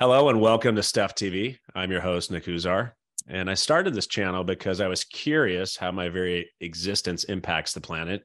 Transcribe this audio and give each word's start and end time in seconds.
Hello 0.00 0.30
and 0.30 0.40
welcome 0.40 0.76
to 0.76 0.82
Stuff 0.82 1.14
TV. 1.14 1.58
I'm 1.74 1.90
your 1.90 2.00
host, 2.00 2.30
Nick 2.30 2.46
Huzar. 2.46 2.92
And 3.28 3.50
I 3.50 3.52
started 3.52 3.92
this 3.92 4.06
channel 4.06 4.44
because 4.44 4.80
I 4.80 4.88
was 4.88 5.04
curious 5.04 5.76
how 5.76 5.92
my 5.92 6.08
very 6.08 6.48
existence 6.62 7.24
impacts 7.24 7.74
the 7.74 7.82
planet. 7.82 8.22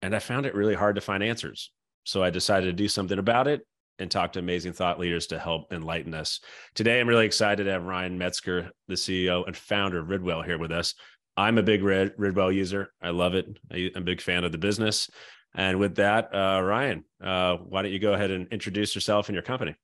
And 0.00 0.14
I 0.14 0.20
found 0.20 0.46
it 0.46 0.54
really 0.54 0.76
hard 0.76 0.94
to 0.94 1.00
find 1.00 1.24
answers. 1.24 1.72
So 2.04 2.22
I 2.22 2.30
decided 2.30 2.66
to 2.66 2.72
do 2.72 2.86
something 2.86 3.18
about 3.18 3.48
it 3.48 3.66
and 3.98 4.12
talk 4.12 4.34
to 4.34 4.38
amazing 4.38 4.74
thought 4.74 5.00
leaders 5.00 5.26
to 5.26 5.40
help 5.40 5.72
enlighten 5.72 6.14
us. 6.14 6.38
Today, 6.76 7.00
I'm 7.00 7.08
really 7.08 7.26
excited 7.26 7.64
to 7.64 7.72
have 7.72 7.82
Ryan 7.82 8.16
Metzger, 8.16 8.70
the 8.86 8.94
CEO 8.94 9.44
and 9.44 9.56
founder 9.56 9.98
of 9.98 10.06
Ridwell, 10.06 10.44
here 10.44 10.58
with 10.58 10.70
us. 10.70 10.94
I'm 11.36 11.58
a 11.58 11.64
big 11.64 11.82
Rid- 11.82 12.16
Ridwell 12.16 12.54
user. 12.54 12.92
I 13.02 13.10
love 13.10 13.34
it. 13.34 13.58
I'm 13.72 13.90
a 13.96 14.00
big 14.02 14.20
fan 14.20 14.44
of 14.44 14.52
the 14.52 14.58
business. 14.58 15.10
And 15.52 15.80
with 15.80 15.96
that, 15.96 16.32
uh, 16.32 16.62
Ryan, 16.62 17.04
uh, 17.20 17.56
why 17.56 17.82
don't 17.82 17.90
you 17.90 17.98
go 17.98 18.12
ahead 18.12 18.30
and 18.30 18.46
introduce 18.52 18.94
yourself 18.94 19.28
and 19.28 19.34
your 19.34 19.42
company? 19.42 19.74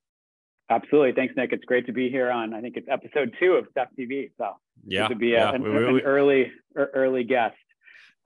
Absolutely. 0.69 1.13
Thanks, 1.13 1.35
Nick. 1.35 1.51
It's 1.51 1.65
great 1.65 1.85
to 1.87 1.93
be 1.93 2.09
here 2.09 2.29
on, 2.31 2.53
I 2.53 2.61
think 2.61 2.77
it's 2.77 2.87
episode 2.89 3.33
two 3.39 3.53
of 3.53 3.65
Stuff 3.71 3.87
TV. 3.97 4.31
So 4.37 4.51
yeah, 4.85 5.07
to 5.07 5.15
be 5.15 5.33
a, 5.33 5.39
yeah. 5.39 5.55
an, 5.55 5.63
We- 5.63 5.69
we- 5.71 5.99
an 5.99 6.05
early, 6.05 6.51
early 6.75 7.23
guest. 7.23 7.55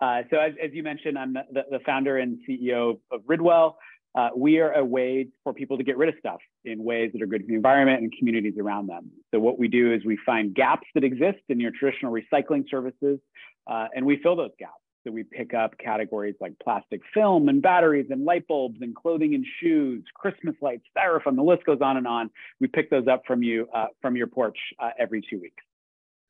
Uh, 0.01 0.23
so 0.29 0.37
as, 0.37 0.53
as 0.61 0.71
you 0.73 0.83
mentioned, 0.83 1.17
I'm 1.17 1.33
the, 1.33 1.63
the 1.71 1.79
founder 1.85 2.17
and 2.17 2.39
CEO 2.47 2.99
of 3.11 3.21
Ridwell. 3.25 3.75
Uh, 4.15 4.29
we 4.35 4.59
are 4.59 4.71
a 4.73 4.83
way 4.83 5.27
for 5.43 5.53
people 5.53 5.77
to 5.77 5.83
get 5.83 5.97
rid 5.97 6.09
of 6.09 6.15
stuff 6.19 6.39
in 6.65 6.83
ways 6.83 7.11
that 7.13 7.21
are 7.21 7.25
good 7.25 7.41
for 7.41 7.47
the 7.47 7.55
environment 7.55 8.01
and 8.01 8.13
communities 8.19 8.53
around 8.59 8.87
them. 8.87 9.09
So 9.33 9.39
what 9.39 9.57
we 9.57 9.67
do 9.67 9.91
is 9.93 10.03
we 10.05 10.17
find 10.25 10.53
gaps 10.53 10.85
that 10.93 11.03
exist 11.03 11.39
in 11.49 11.59
your 11.59 11.71
traditional 11.71 12.11
recycling 12.13 12.69
services, 12.69 13.19
uh, 13.65 13.87
and 13.95 14.05
we 14.05 14.17
fill 14.21 14.35
those 14.35 14.51
gaps. 14.59 14.73
So 15.03 15.11
we 15.11 15.23
pick 15.23 15.53
up 15.53 15.77
categories 15.77 16.35
like 16.39 16.53
plastic 16.63 17.01
film 17.13 17.49
and 17.49 17.61
batteries 17.61 18.07
and 18.09 18.23
light 18.23 18.47
bulbs 18.47 18.77
and 18.81 18.95
clothing 18.95 19.35
and 19.35 19.45
shoes, 19.59 20.03
Christmas 20.13 20.55
lights, 20.61 20.83
styrofoam. 20.97 21.35
The 21.35 21.43
list 21.43 21.65
goes 21.65 21.79
on 21.81 21.97
and 21.97 22.07
on. 22.07 22.29
We 22.59 22.67
pick 22.67 22.89
those 22.89 23.07
up 23.07 23.23
from 23.27 23.43
you 23.43 23.67
uh, 23.73 23.87
from 24.01 24.15
your 24.15 24.27
porch 24.27 24.57
uh, 24.79 24.91
every 24.97 25.21
two 25.29 25.39
weeks. 25.41 25.63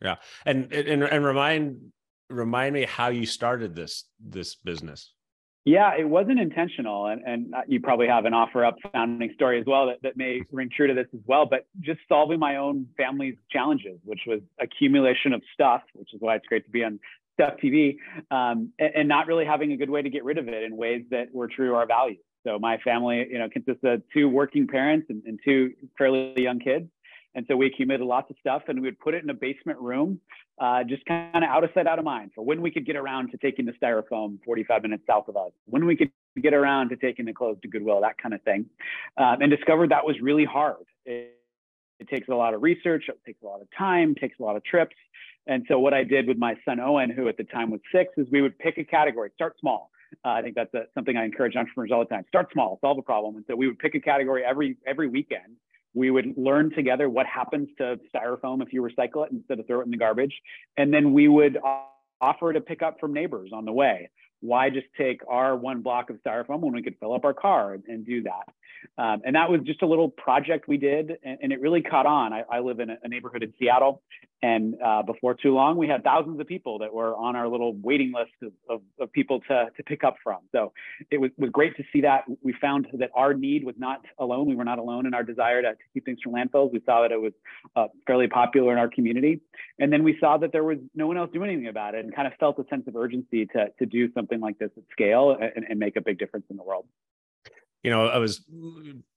Yeah, 0.02 0.16
and, 0.46 0.72
and 0.74 1.04
and 1.04 1.26
remind 1.26 1.92
remind 2.30 2.74
me 2.74 2.86
how 2.86 3.10
you 3.10 3.26
started 3.26 3.76
this 3.76 4.06
this 4.20 4.56
business. 4.56 5.14
Yeah, 5.66 5.96
it 5.98 6.04
wasn't 6.04 6.40
intentional, 6.40 7.06
and 7.06 7.22
and 7.26 7.56
uh, 7.56 7.62
you 7.68 7.80
probably 7.80 8.08
have 8.08 8.26
an 8.26 8.34
OfferUp 8.34 8.74
founding 8.92 9.32
story 9.36 9.62
as 9.62 9.66
well 9.66 9.88
that, 9.88 10.02
that 10.02 10.18
may 10.18 10.42
ring 10.52 10.70
true 10.76 10.88
to 10.88 10.94
this 10.94 11.08
as 11.14 11.22
well. 11.26 11.46
But 11.46 11.68
just 11.80 12.02
solving 12.10 12.38
my 12.38 12.58
own 12.58 12.88
family's 12.98 13.36
challenges, 13.50 13.98
which 14.04 14.22
was 14.28 14.42
accumulation 14.60 15.32
of 15.32 15.42
stuff, 15.54 15.82
which 15.94 16.14
is 16.14 16.20
why 16.20 16.36
it's 16.36 16.46
great 16.48 16.66
to 16.66 16.72
be 16.72 16.84
on 16.84 17.00
Stuff 17.34 17.56
TV, 17.64 17.98
um, 18.32 18.72
and, 18.80 18.92
and 18.96 19.08
not 19.08 19.28
really 19.28 19.46
having 19.46 19.72
a 19.72 19.78
good 19.78 19.90
way 19.90 20.02
to 20.02 20.10
get 20.10 20.24
rid 20.24 20.38
of 20.38 20.48
it 20.48 20.64
in 20.64 20.78
ways 20.78 21.04
that 21.12 21.34
were 21.34 21.48
true 21.48 21.70
to 21.70 21.76
our 21.76 21.88
values. 21.88 22.20
So 22.46 22.60
my 22.60 22.78
family, 22.80 23.26
you 23.30 23.40
know, 23.40 23.50
consists 23.50 23.84
of 23.84 24.02
two 24.14 24.28
working 24.28 24.68
parents 24.68 25.08
and, 25.10 25.24
and 25.26 25.40
two 25.44 25.72
fairly 25.98 26.34
young 26.38 26.60
kids. 26.60 26.86
And 27.36 27.46
so 27.48 27.56
we 27.56 27.66
accumulated 27.66 28.06
lots 28.06 28.30
of 28.30 28.36
stuff 28.40 28.64
and 28.68 28.80
we 28.80 28.88
would 28.88 29.00
put 29.00 29.14
it 29.14 29.24
in 29.24 29.30
a 29.30 29.34
basement 29.34 29.80
room, 29.80 30.20
uh, 30.62 30.84
just 30.84 31.04
kind 31.06 31.36
of 31.36 31.44
out 31.44 31.64
of 31.64 31.72
sight, 31.74 31.88
out 31.88 31.98
of 31.98 32.06
mind 32.06 32.32
for 32.36 32.46
when 32.46 32.62
we 32.62 32.70
could 32.70 32.86
get 32.86 32.96
around 32.96 33.32
to 33.32 33.38
taking 33.38 33.66
the 33.66 33.74
styrofoam 33.82 34.38
45 34.46 34.84
minutes 34.84 35.04
south 35.08 35.28
of 35.28 35.38
us, 35.38 35.52
when 35.66 35.86
we 35.86 35.96
could 35.96 36.12
get 36.42 36.54
around 36.54 36.90
to 36.90 36.96
taking 36.96 37.26
the 37.26 37.34
clothes 37.34 37.58
to 37.64 37.68
Goodwill, 37.68 38.02
that 38.02 38.18
kind 38.22 38.36
of 38.36 38.42
thing. 38.44 38.66
Um, 39.18 39.38
and 39.42 39.50
discovered 39.50 39.90
that 39.90 40.06
was 40.06 40.16
really 40.22 40.46
hard. 40.46 40.86
It, 41.06 41.40
it 42.00 42.08
takes 42.08 42.28
a 42.28 42.36
lot 42.36 42.54
of 42.54 42.62
research, 42.62 43.06
it 43.08 43.20
takes 43.26 43.42
a 43.42 43.46
lot 43.46 43.62
of 43.62 43.68
time, 43.76 44.14
takes 44.14 44.38
a 44.40 44.44
lot 44.44 44.56
of 44.56 44.64
trips. 44.64 44.96
And 45.48 45.66
so 45.68 45.80
what 45.80 45.94
I 45.94 46.04
did 46.04 46.28
with 46.28 46.38
my 46.38 46.56
son 46.66 46.80
Owen, 46.80 47.10
who 47.10 47.28
at 47.28 47.38
the 47.38 47.44
time 47.44 47.70
was 47.70 47.82
six, 47.94 48.14
is 48.18 48.28
we 48.32 48.42
would 48.42 48.58
pick 48.60 48.78
a 48.78 48.84
category, 48.84 49.30
start 49.36 49.56
small. 49.60 49.92
Uh, 50.24 50.30
I 50.30 50.42
think 50.42 50.56
that's 50.56 50.74
a, 50.74 50.84
something 50.94 51.18
I 51.18 51.26
encourage 51.26 51.56
entrepreneurs 51.56 51.92
all 51.92 52.00
the 52.00 52.06
time. 52.06 52.24
Start 52.28 52.50
small, 52.54 52.78
solve 52.82 52.98
a 52.98 53.02
problem. 53.02 53.36
And 53.36 53.46
so 53.48 53.56
we 53.56 53.68
would 53.68 53.80
pick 53.80 53.96
a 53.96 54.00
category 54.00 54.44
every 54.46 54.78
every 54.86 55.08
weekend. 55.08 55.56
We 55.96 56.12
would 56.12 56.38
learn 56.38 56.72
together 56.74 57.10
what 57.10 57.26
happens 57.26 57.70
to 57.78 58.00
styrofoam 58.14 58.62
if 58.64 58.74
you 58.74 58.82
recycle 58.82 59.26
it 59.26 59.32
instead 59.32 59.60
of 59.60 59.68
throw 59.68 59.82
it 59.82 59.86
in 59.86 59.92
the 59.92 59.98
garbage. 59.98 60.34
And 60.78 60.94
then 60.94 61.14
we 61.14 61.28
would 61.28 61.58
offer 62.22 62.54
to 62.54 62.62
pick 62.62 62.82
up 62.82 63.00
from 63.00 63.14
neighbors 63.14 63.52
on 63.54 63.66
the 63.66 63.72
way. 63.74 64.10
Why 64.40 64.70
just 64.70 64.88
take 64.98 65.22
our 65.28 65.56
one 65.56 65.82
block 65.82 66.10
of 66.10 66.18
styrofoam 66.18 66.62
when 66.62 66.74
we 66.74 66.82
could 66.82 66.96
fill 67.00 67.14
up 67.14 67.26
our 67.26 67.34
car 67.34 67.74
and, 67.74 67.84
and 67.88 68.06
do 68.06 68.24
that? 68.24 68.50
Um, 68.98 69.22
and 69.26 69.36
that 69.36 69.50
was 69.50 69.62
just 69.62 69.82
a 69.82 69.88
little 69.88 70.10
project 70.10 70.68
we 70.68 70.78
did, 70.78 71.18
and, 71.24 71.38
and 71.42 71.54
it 71.54 71.62
really 71.62 71.82
caught 71.82 72.06
on. 72.06 72.34
I, 72.34 72.44
I 72.52 72.60
live 72.60 72.80
in 72.82 72.90
a, 72.90 72.98
a 73.04 73.08
neighborhood 73.08 73.42
in 73.44 73.54
Seattle, 73.58 74.02
and 74.44 74.76
uh, 74.86 75.02
before 75.04 75.36
too 75.36 75.54
long, 75.54 75.78
we 75.78 75.88
had 75.88 76.04
thousands 76.04 76.38
of 76.38 76.46
people 76.46 76.80
that 76.80 76.94
were 76.94 77.16
on 77.16 77.38
our 77.38 77.48
little 77.48 77.74
waiting 77.76 78.12
list 78.14 78.34
of, 78.42 78.52
of, 78.70 78.82
of 79.00 79.12
people 79.14 79.40
to, 79.48 79.68
to 79.78 79.84
pick 79.84 80.04
up 80.04 80.18
from. 80.22 80.40
So 80.52 80.74
it 81.10 81.18
was, 81.18 81.32
was 81.38 81.50
great 81.50 81.78
to 81.78 81.84
see 81.94 82.02
that. 82.02 82.26
We 82.42 82.54
found 82.60 82.88
that 83.00 83.10
our 83.16 83.34
need 83.34 83.64
was 83.64 83.76
not 83.78 84.02
alone. 84.20 84.50
We 84.50 84.56
were 84.56 84.66
not 84.66 84.80
alone 84.80 85.06
in 85.06 85.14
our 85.14 85.24
desire 85.24 85.62
to, 85.62 85.70
to 85.72 85.78
keep 85.94 86.04
things 86.04 86.20
from 86.22 86.34
landfills. 86.34 86.74
We 86.74 86.82
saw 86.86 87.04
that 87.04 87.14
it 87.14 87.22
was 87.22 87.32
uh, 87.78 87.88
fairly 88.06 88.28
popular 88.28 88.74
in 88.74 88.80
our 88.80 88.90
community. 88.90 89.40
And 89.80 89.94
then 89.94 90.04
we 90.04 90.18
saw 90.20 90.38
that 90.40 90.52
there 90.52 90.66
was 90.66 90.80
no 90.94 91.08
one 91.08 91.16
else 91.16 91.30
doing 91.32 91.50
anything 91.50 91.70
about 91.70 91.96
it 91.96 92.04
and 92.04 92.14
kind 92.14 92.28
of 92.28 92.34
felt 92.38 92.60
a 92.60 92.66
sense 92.70 92.84
of 92.90 92.98
urgency 92.98 93.46
to, 93.46 93.68
to 93.80 93.86
do 93.86 94.12
something 94.12 94.42
like 94.42 94.60
this 94.60 94.72
at 94.76 94.84
scale 94.92 95.38
and, 95.40 95.64
and 95.70 95.80
make 95.80 95.96
a 95.96 96.02
big 96.02 96.20
difference 96.20 96.48
in 96.50 96.58
the 96.58 96.64
world. 96.64 96.86
You 97.82 97.92
know, 97.92 98.08
I 98.08 98.18
was 98.18 98.42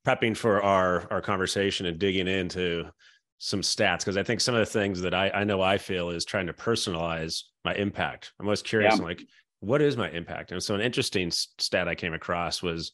prepping 0.04 0.36
for 0.36 0.60
our 0.60 1.06
our 1.12 1.20
conversation 1.20 1.86
and 1.86 2.00
digging 2.00 2.26
into 2.26 2.90
some 3.38 3.60
stats 3.60 3.98
because 3.98 4.16
I 4.16 4.22
think 4.22 4.40
some 4.40 4.54
of 4.54 4.60
the 4.60 4.66
things 4.66 5.00
that 5.02 5.12
I, 5.14 5.30
I 5.30 5.44
know 5.44 5.60
I 5.60 5.78
feel 5.78 6.10
is 6.10 6.24
trying 6.24 6.46
to 6.46 6.52
personalize 6.52 7.42
my 7.64 7.74
impact. 7.74 8.32
I'm 8.40 8.46
always 8.46 8.62
curious, 8.62 8.96
Yeah. 8.98 9.04
like, 9.04 9.22
what 9.60 9.82
is 9.82 9.96
my 9.96 10.10
impact? 10.10 10.52
And 10.52 10.62
so 10.62 10.74
an 10.74 10.80
interesting 10.80 11.30
stat 11.30 11.88
I 11.88 11.94
came 11.94 12.14
across 12.14 12.62
was 12.62 12.92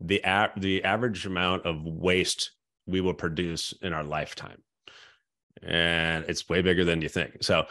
the 0.00 0.20
a- 0.24 0.52
the 0.56 0.84
average 0.84 1.24
amount 1.26 1.66
of 1.66 1.82
waste 1.84 2.52
we 2.86 3.00
will 3.00 3.14
produce 3.14 3.72
in 3.82 3.92
our 3.92 4.04
lifetime, 4.04 4.62
and 5.62 6.24
it's 6.28 6.48
way 6.48 6.62
bigger 6.62 6.84
than 6.84 7.00
you 7.00 7.08
think. 7.08 7.38
So 7.42 7.66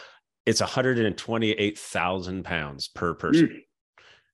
it's 0.46 0.62
128,000 0.62 2.44
pounds 2.44 2.88
per 2.90 3.13
person, 3.13 3.62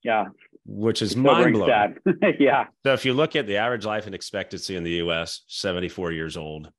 Yeah, 0.03 0.25
which 0.65 1.01
is 1.01 1.15
mind 1.15 1.53
blowing. 1.53 1.97
yeah, 2.39 2.65
So 2.85 2.93
if 2.93 3.05
you 3.05 3.13
look 3.13 3.35
at 3.35 3.47
the 3.47 3.57
average 3.57 3.85
life 3.85 4.05
and 4.05 4.15
expectancy 4.15 4.75
in 4.75 4.83
the 4.83 5.01
US, 5.03 5.41
74 5.47 6.11
years 6.11 6.37
old, 6.37 6.71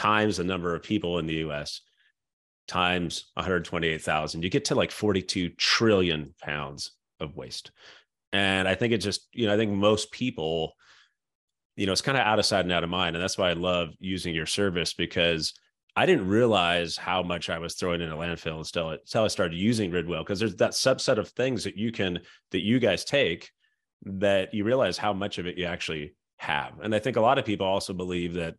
times 0.00 0.38
the 0.38 0.44
number 0.44 0.74
of 0.74 0.82
people 0.82 1.18
in 1.18 1.26
the 1.26 1.44
US, 1.46 1.82
times 2.66 3.26
128,000, 3.34 4.42
you 4.42 4.48
get 4.48 4.64
to 4.66 4.74
like 4.74 4.90
42 4.90 5.50
trillion 5.50 6.34
pounds 6.40 6.92
of 7.20 7.36
waste. 7.36 7.70
And 8.32 8.66
I 8.66 8.74
think 8.74 8.94
it 8.94 8.98
just, 8.98 9.28
you 9.34 9.46
know, 9.46 9.52
I 9.52 9.58
think 9.58 9.72
most 9.72 10.10
people, 10.10 10.72
you 11.76 11.84
know, 11.84 11.92
it's 11.92 12.00
kind 12.00 12.16
of 12.16 12.24
out 12.24 12.38
of 12.38 12.46
sight 12.46 12.64
and 12.64 12.72
out 12.72 12.82
of 12.82 12.88
mind. 12.88 13.14
And 13.14 13.22
that's 13.22 13.36
why 13.36 13.50
I 13.50 13.52
love 13.52 13.90
using 13.98 14.34
your 14.34 14.46
service 14.46 14.94
because 14.94 15.52
I 15.94 16.06
didn't 16.06 16.28
realize 16.28 16.96
how 16.96 17.22
much 17.22 17.50
I 17.50 17.58
was 17.58 17.74
throwing 17.74 18.00
in 18.00 18.10
a 18.10 18.16
landfill 18.16 18.58
until, 18.58 18.92
until 18.92 19.24
I 19.24 19.28
started 19.28 19.58
using 19.58 19.90
Ridwell 19.90 20.24
because 20.24 20.40
there's 20.40 20.56
that 20.56 20.70
subset 20.70 21.18
of 21.18 21.28
things 21.28 21.64
that 21.64 21.76
you 21.76 21.92
can, 21.92 22.20
that 22.52 22.64
you 22.64 22.78
guys 22.78 23.04
take 23.04 23.50
that 24.04 24.54
you 24.54 24.64
realize 24.64 24.96
how 24.96 25.12
much 25.12 25.36
of 25.36 25.46
it 25.46 25.58
you 25.58 25.66
actually 25.66 26.14
have. 26.38 26.72
And 26.82 26.94
I 26.94 27.00
think 27.00 27.16
a 27.18 27.20
lot 27.20 27.38
of 27.38 27.44
people 27.44 27.66
also 27.66 27.92
believe 27.92 28.32
that 28.34 28.54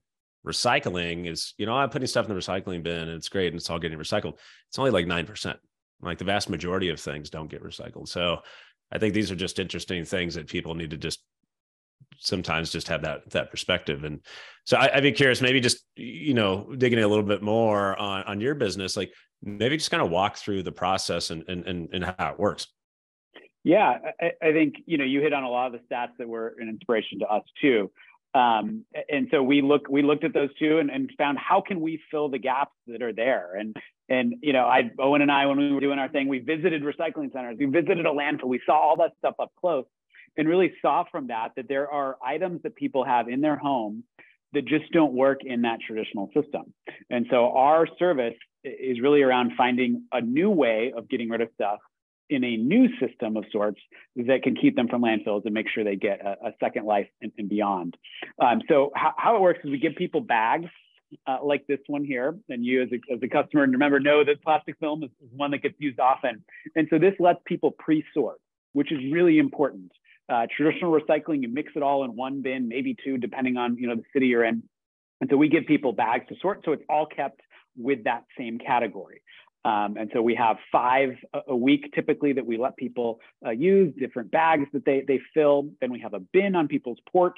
recycling 0.46 1.28
is, 1.28 1.54
you 1.58 1.66
know, 1.66 1.74
I'm 1.74 1.90
putting 1.90 2.08
stuff 2.08 2.28
in 2.28 2.34
the 2.34 2.40
recycling 2.40 2.84
bin 2.84 3.10
and 3.10 3.12
it's 3.12 3.30
great 3.30 3.48
and 3.48 3.56
it's 3.56 3.70
all 3.70 3.80
getting 3.80 4.00
recycled. 4.00 4.38
It's 4.70 4.80
only 4.80 4.92
like 4.92 5.06
9%. 5.06 5.56
Like 6.02 6.18
the 6.18 6.26
vast 6.26 6.50
majority 6.50 6.90
of 6.90 7.00
things 7.00 7.30
don't 7.30 7.50
get 7.50 7.64
recycled. 7.64 8.08
So 8.08 8.40
I 8.92 8.98
think 8.98 9.14
these 9.14 9.32
are 9.32 9.36
just 9.36 9.60
interesting 9.60 10.04
things 10.04 10.36
that 10.36 10.48
people 10.48 10.74
need 10.74 10.90
to 10.92 10.98
just 10.98 11.24
sometimes 12.18 12.72
just 12.72 12.88
have 12.88 13.04
that 13.04 13.30
that 13.32 13.52
perspective. 13.52 14.04
And 14.04 14.22
so 14.66 14.78
I, 14.78 14.96
I'd 14.96 15.04
be 15.04 15.12
curious, 15.12 15.42
maybe 15.42 15.60
just 15.60 15.86
you 15.96 16.34
know, 16.34 16.74
digging 16.78 17.00
a 17.00 17.08
little 17.08 17.24
bit 17.24 17.42
more 17.42 17.98
on 17.98 18.24
on 18.24 18.42
your 18.42 18.56
business, 18.56 18.98
like 18.98 19.12
maybe 19.44 19.78
just 19.78 19.92
kind 19.92 20.04
of 20.04 20.10
walk 20.10 20.38
through 20.38 20.64
the 20.64 20.72
process 20.72 21.30
and 21.30 21.44
and 21.48 21.66
and, 21.66 21.90
and 21.94 22.04
how 22.18 22.32
it 22.32 22.40
works. 22.40 22.68
Yeah, 23.64 23.98
I, 24.20 24.32
I 24.42 24.52
think 24.52 24.76
you 24.86 24.98
know 24.98 25.06
you 25.06 25.22
hit 25.22 25.34
on 25.34 25.44
a 25.44 25.50
lot 25.50 25.68
of 25.68 25.74
the 25.74 25.80
stats 25.88 26.18
that 26.18 26.28
were 26.28 26.56
an 26.60 26.68
inspiration 26.68 27.20
to 27.20 27.28
us 27.28 27.44
too. 27.62 27.92
Um, 28.34 28.86
and 29.10 29.28
so 29.30 29.44
we 29.44 29.62
look 29.62 29.90
we 29.90 30.04
looked 30.04 30.24
at 30.24 30.34
those 30.34 30.50
two 30.58 30.80
and, 30.80 30.90
and 30.90 31.12
found 31.18 31.38
how 31.38 31.62
can 31.62 31.82
we 31.82 32.02
fill 32.10 32.30
the 32.30 32.40
gaps 32.40 32.72
that 32.88 33.02
are 33.02 33.14
there. 33.14 33.56
And 33.56 33.76
and 34.08 34.36
you 34.42 34.54
know, 34.54 34.66
I 34.66 34.92
Owen 35.00 35.22
and 35.22 35.32
I 35.32 35.46
when 35.48 35.58
we 35.58 35.72
were 35.72 35.82
doing 35.82 36.00
our 36.00 36.10
thing, 36.10 36.28
we 36.28 36.40
visited 36.40 36.84
recycling 36.84 37.34
centers, 37.34 37.58
we 37.60 37.66
visited 37.66 38.06
a 38.06 38.10
landfill, 38.10 38.46
we 38.46 38.62
saw 38.66 38.74
all 38.74 38.96
that 38.98 39.12
stuff 39.18 39.36
up 39.40 39.52
close, 39.60 39.86
and 40.38 40.48
really 40.48 40.74
saw 40.82 41.04
from 41.12 41.28
that 41.28 41.50
that 41.58 41.68
there 41.68 41.92
are 41.92 42.18
items 42.26 42.62
that 42.64 42.76
people 42.76 43.04
have 43.04 43.28
in 43.28 43.42
their 43.42 43.58
home 43.58 44.04
that 44.54 44.66
just 44.66 44.92
don't 44.92 45.14
work 45.14 45.40
in 45.44 45.62
that 45.64 45.80
traditional 45.86 46.30
system. 46.34 46.74
And 47.10 47.26
so 47.30 47.52
our 47.52 47.88
service 48.00 48.36
is 48.64 49.00
really 49.02 49.22
around 49.22 49.54
finding 49.58 50.04
a 50.12 50.22
new 50.22 50.50
way 50.50 50.94
of 50.96 51.10
getting 51.10 51.30
rid 51.30 51.42
of 51.42 51.50
stuff 51.56 51.80
in 52.32 52.44
a 52.46 52.56
new 52.56 52.88
system 52.98 53.36
of 53.36 53.44
sorts 53.52 53.80
that 54.16 54.42
can 54.42 54.56
keep 54.56 54.76
them 54.76 54.88
from 54.88 55.02
landfills 55.04 55.44
and 55.46 55.54
make 55.54 55.68
sure 55.70 55.84
they 55.84 55.98
get 55.98 56.22
a, 56.26 56.48
a 56.48 56.52
second 56.60 56.86
life 56.86 57.08
and, 57.22 57.32
and 57.38 57.50
beyond. 57.50 57.96
Um, 58.42 58.62
so 58.70 58.92
how, 58.96 59.12
how 59.18 59.36
it 59.36 59.42
works 59.42 59.60
is 59.64 59.70
we 59.70 59.78
give 59.78 59.96
people 59.96 60.22
bags 60.22 60.70
uh, 61.28 61.40
like 61.44 61.68
this 61.68 61.80
one 61.88 62.06
here, 62.06 62.38
and 62.48 62.66
you 62.66 62.82
as 62.82 62.90
a, 62.94 63.14
as 63.14 63.20
a 63.22 63.28
customer, 63.28 63.64
and 63.64 63.74
remember, 63.74 64.00
know 64.00 64.24
that 64.24 64.42
plastic 64.42 64.80
film 64.80 65.04
is, 65.04 65.10
is 65.22 65.30
one 65.36 65.52
that 65.52 65.62
gets 65.62 65.76
used 65.78 66.00
often. 66.00 66.42
And 66.76 66.88
so 66.90 66.98
this 66.98 67.14
lets 67.20 67.40
people 67.46 67.72
pre-sort, 67.78 68.40
which 68.72 68.94
is 68.94 69.00
really 69.12 69.38
important. 69.38 69.92
Uh, 70.30 70.48
traditional 70.56 70.98
recycling, 70.98 71.42
you 71.42 71.50
mix 71.50 71.74
it 71.76 71.84
all 71.84 72.06
in 72.06 72.16
one 72.16 72.42
bin, 72.42 72.70
maybe 72.70 72.96
two, 73.04 73.18
depending 73.18 73.58
on 73.58 73.76
you 73.78 73.88
know 73.88 73.96
the 73.96 74.06
city 74.14 74.28
you're 74.28 74.46
in. 74.46 74.64
And 75.20 75.30
so 75.30 75.36
we 75.36 75.50
give 75.50 75.66
people 75.66 75.92
bags 75.92 76.26
to 76.30 76.36
sort. 76.42 76.62
So 76.64 76.72
it's 76.72 76.84
all 76.88 77.06
kept 77.06 77.42
with 77.78 78.06
that 78.06 78.24
same 78.38 78.58
category. 78.58 79.22
Um, 79.64 79.96
and 79.98 80.10
so 80.14 80.22
we 80.22 80.34
have 80.36 80.58
five 80.72 81.12
a, 81.48 81.56
week 81.56 81.92
typically 81.94 82.34
that 82.34 82.46
we 82.46 82.58
let 82.58 82.76
people 82.78 83.20
uh, 83.46 83.52
use 83.52 83.94
different 84.00 84.32
bags 84.32 84.66
that 84.74 84.86
they, 84.86 85.04
they 85.08 85.20
fill. 85.34 85.70
Then 85.80 85.92
we 85.92 86.00
have 86.00 86.14
a 86.14 86.20
bin 86.20 86.56
on 86.56 86.68
people's 86.68 86.98
porch. 87.12 87.38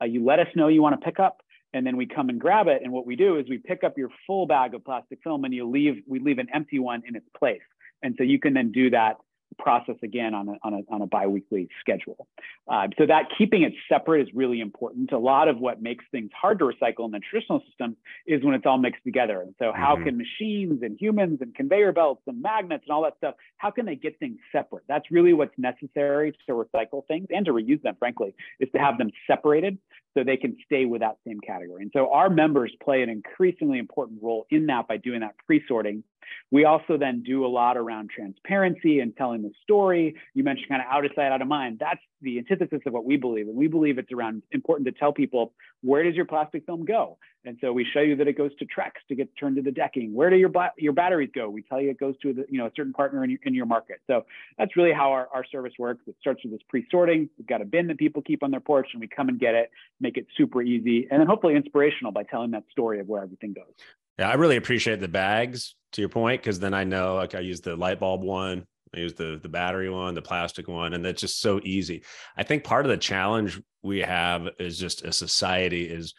Uh, 0.00 0.04
you 0.04 0.24
let 0.24 0.38
us 0.38 0.46
know 0.54 0.68
you 0.68 0.82
want 0.82 1.00
to 1.00 1.04
pick 1.04 1.18
up 1.18 1.42
and 1.72 1.84
then 1.84 1.96
we 1.96 2.06
come 2.06 2.28
and 2.28 2.40
grab 2.40 2.68
it. 2.68 2.82
And 2.82 2.92
what 2.92 3.06
we 3.06 3.16
do 3.16 3.38
is 3.38 3.46
we 3.48 3.58
pick 3.58 3.82
up 3.82 3.98
your 3.98 4.08
full 4.26 4.46
bag 4.46 4.74
of 4.74 4.84
plastic 4.84 5.18
film 5.24 5.44
and 5.44 5.52
you 5.52 5.68
leave, 5.68 6.02
we 6.06 6.20
leave 6.20 6.38
an 6.38 6.46
empty 6.54 6.78
one 6.78 7.02
in 7.06 7.16
its 7.16 7.26
place. 7.36 7.60
And 8.02 8.14
so 8.16 8.22
you 8.22 8.38
can 8.38 8.54
then 8.54 8.70
do 8.70 8.90
that 8.90 9.16
process 9.58 9.96
again 10.02 10.34
on 10.34 10.48
a, 10.48 10.54
on 10.62 10.74
a, 10.74 10.94
on 10.94 11.02
a 11.02 11.06
biweekly 11.06 11.68
schedule. 11.80 12.26
Uh, 12.68 12.88
so 12.98 13.06
that 13.06 13.24
keeping 13.36 13.62
it 13.62 13.72
separate 13.88 14.22
is 14.22 14.28
really 14.34 14.60
important. 14.60 15.12
A 15.12 15.18
lot 15.18 15.48
of 15.48 15.58
what 15.58 15.82
makes 15.82 16.04
things 16.10 16.30
hard 16.38 16.58
to 16.60 16.64
recycle 16.64 17.04
in 17.06 17.10
the 17.10 17.20
traditional 17.20 17.62
system 17.68 17.96
is 18.26 18.42
when 18.44 18.54
it's 18.54 18.66
all 18.66 18.78
mixed 18.78 19.04
together. 19.04 19.40
And 19.40 19.54
so 19.58 19.72
how 19.74 19.94
mm-hmm. 19.94 20.04
can 20.04 20.18
machines 20.18 20.82
and 20.82 20.98
humans 20.98 21.38
and 21.40 21.54
conveyor 21.54 21.92
belts 21.92 22.22
and 22.26 22.40
magnets 22.40 22.84
and 22.86 22.94
all 22.94 23.02
that 23.02 23.16
stuff, 23.18 23.34
how 23.56 23.70
can 23.70 23.86
they 23.86 23.96
get 23.96 24.18
things 24.18 24.38
separate? 24.52 24.84
That's 24.88 25.10
really 25.10 25.32
what's 25.32 25.56
necessary 25.58 26.32
to 26.46 26.52
recycle 26.52 27.06
things 27.06 27.26
and 27.30 27.44
to 27.46 27.52
reuse 27.52 27.82
them, 27.82 27.96
frankly, 27.98 28.34
is 28.60 28.68
to 28.72 28.78
have 28.78 28.98
them 28.98 29.10
separated 29.26 29.78
so 30.16 30.22
they 30.22 30.36
can 30.36 30.56
stay 30.64 30.84
with 30.84 31.00
that 31.00 31.16
same 31.26 31.40
category. 31.40 31.82
And 31.82 31.90
so 31.94 32.12
our 32.12 32.30
members 32.30 32.72
play 32.82 33.02
an 33.02 33.08
increasingly 33.08 33.78
important 33.78 34.22
role 34.22 34.46
in 34.50 34.66
that 34.66 34.88
by 34.88 34.96
doing 34.96 35.20
that 35.20 35.34
pre-sorting 35.46 36.04
we 36.50 36.64
also 36.64 36.96
then 36.96 37.22
do 37.22 37.44
a 37.44 37.48
lot 37.48 37.76
around 37.76 38.10
transparency 38.10 39.00
and 39.00 39.16
telling 39.16 39.42
the 39.42 39.52
story. 39.62 40.14
You 40.34 40.44
mentioned 40.44 40.68
kind 40.68 40.82
of 40.82 40.88
out 40.90 41.04
of 41.04 41.12
sight, 41.14 41.32
out 41.32 41.42
of 41.42 41.48
mind. 41.48 41.78
That's 41.80 42.00
the 42.22 42.38
antithesis 42.38 42.80
of 42.86 42.92
what 42.92 43.04
we 43.04 43.16
believe. 43.16 43.48
And 43.48 43.56
we 43.56 43.68
believe 43.68 43.98
it's 43.98 44.12
around 44.12 44.42
important 44.52 44.86
to 44.86 44.92
tell 44.92 45.12
people 45.12 45.52
where 45.82 46.02
does 46.02 46.14
your 46.14 46.24
plastic 46.24 46.64
film 46.64 46.84
go? 46.84 47.18
And 47.44 47.58
so 47.60 47.72
we 47.72 47.84
show 47.92 48.00
you 48.00 48.16
that 48.16 48.26
it 48.26 48.38
goes 48.38 48.52
to 48.58 48.64
Trex 48.64 48.92
to 49.08 49.14
get 49.14 49.28
turned 49.38 49.56
to 49.56 49.62
the 49.62 49.70
decking. 49.70 50.14
Where 50.14 50.30
do 50.30 50.36
your 50.36 50.50
your 50.78 50.94
batteries 50.94 51.30
go? 51.34 51.50
We 51.50 51.62
tell 51.62 51.80
you 51.80 51.90
it 51.90 52.00
goes 52.00 52.14
to 52.22 52.32
the, 52.32 52.46
you 52.48 52.58
know 52.58 52.66
a 52.66 52.70
certain 52.74 52.92
partner 52.92 53.22
in 53.22 53.30
your, 53.30 53.38
in 53.42 53.54
your 53.54 53.66
market. 53.66 54.00
So 54.06 54.24
that's 54.56 54.76
really 54.76 54.92
how 54.92 55.12
our, 55.12 55.28
our 55.32 55.44
service 55.44 55.74
works. 55.78 56.02
It 56.06 56.16
starts 56.20 56.42
with 56.42 56.52
this 56.52 56.62
pre-sorting. 56.68 57.28
We've 57.36 57.46
got 57.46 57.60
a 57.60 57.66
bin 57.66 57.88
that 57.88 57.98
people 57.98 58.22
keep 58.22 58.42
on 58.42 58.50
their 58.50 58.60
porch, 58.60 58.88
and 58.92 59.00
we 59.00 59.08
come 59.08 59.28
and 59.28 59.38
get 59.38 59.54
it, 59.54 59.70
make 60.00 60.16
it 60.16 60.26
super 60.36 60.62
easy, 60.62 61.06
and 61.10 61.20
then 61.20 61.26
hopefully 61.26 61.54
inspirational 61.54 62.12
by 62.12 62.22
telling 62.22 62.52
that 62.52 62.64
story 62.70 63.00
of 63.00 63.08
where 63.08 63.22
everything 63.22 63.52
goes. 63.52 63.74
Yeah, 64.18 64.28
I 64.28 64.34
really 64.34 64.56
appreciate 64.56 65.00
the 65.00 65.08
bags 65.08 65.74
to 65.92 66.02
your 66.02 66.08
point 66.08 66.42
because 66.42 66.60
then 66.60 66.74
I 66.74 66.84
know 66.84 67.16
like 67.16 67.34
I 67.34 67.40
use 67.40 67.60
the 67.60 67.76
light 67.76 67.98
bulb 67.98 68.22
one, 68.22 68.66
I 68.94 68.98
use 68.98 69.14
the 69.14 69.38
the 69.42 69.48
battery 69.48 69.90
one, 69.90 70.14
the 70.14 70.22
plastic 70.22 70.68
one, 70.68 70.94
and 70.94 71.04
that's 71.04 71.20
just 71.20 71.40
so 71.40 71.60
easy. 71.64 72.04
I 72.36 72.42
think 72.42 72.64
part 72.64 72.84
of 72.84 72.90
the 72.90 72.96
challenge 72.96 73.60
we 73.82 74.00
have 74.00 74.48
is 74.58 74.78
just 74.78 75.04
a 75.04 75.12
society 75.12 75.84
is 75.84 76.14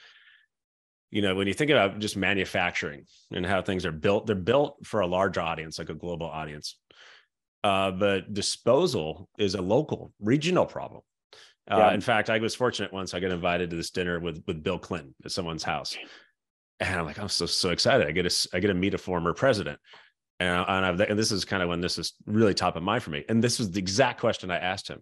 you 1.12 1.22
know 1.22 1.36
when 1.36 1.48
you 1.48 1.54
think 1.54 1.72
about 1.72 2.00
just 2.00 2.18
manufacturing 2.18 3.06
and 3.32 3.46
how 3.46 3.62
things 3.62 3.86
are 3.86 3.92
built 3.92 4.26
they're 4.28 4.36
built 4.36 4.78
for 4.84 5.00
a 5.00 5.08
large 5.08 5.38
audience 5.38 5.80
like 5.80 5.90
a 5.90 5.96
global 5.96 6.28
audience 6.28 6.78
uh, 7.64 7.90
but 7.90 8.34
disposal 8.34 9.28
is 9.40 9.56
a 9.56 9.62
local 9.62 10.12
regional 10.20 10.66
problem 10.66 11.02
uh, 11.72 11.78
yeah. 11.78 11.94
in 11.94 12.02
fact 12.02 12.30
i 12.30 12.38
was 12.38 12.54
fortunate 12.54 12.92
once 12.92 13.14
i 13.14 13.20
got 13.20 13.32
invited 13.32 13.70
to 13.70 13.76
this 13.76 13.92
dinner 13.92 14.20
with 14.20 14.44
with 14.46 14.62
bill 14.62 14.80
clinton 14.80 15.16
at 15.24 15.32
someone's 15.32 15.64
house 15.64 15.98
and 16.80 17.00
I'm 17.00 17.06
like, 17.06 17.20
I'm 17.20 17.30
so 17.30 17.46
so 17.46 17.70
excited. 17.70 18.08
I 18.08 18.12
get 18.12 18.30
to 18.30 18.50
I 18.54 18.60
get 18.60 18.68
to 18.68 18.74
meet 18.74 18.94
a 18.94 18.98
former 18.98 19.34
president, 19.34 19.80
and 20.40 20.66
and, 20.68 20.86
I've, 20.86 21.00
and 21.00 21.18
this 21.18 21.32
is 21.32 21.46
kind 21.46 21.64
of 21.64 21.70
when 21.70 21.82
this 21.82 21.98
is 21.98 22.14
really 22.26 22.54
top 22.54 22.76
of 22.76 22.84
mind 22.84 23.04
for 23.04 23.12
me. 23.12 23.24
And 23.30 23.44
this 23.44 23.60
was 23.60 23.72
the 23.72 23.80
exact 23.80 24.20
question 24.20 24.52
I 24.52 24.58
asked 24.58 24.88
him 24.88 25.02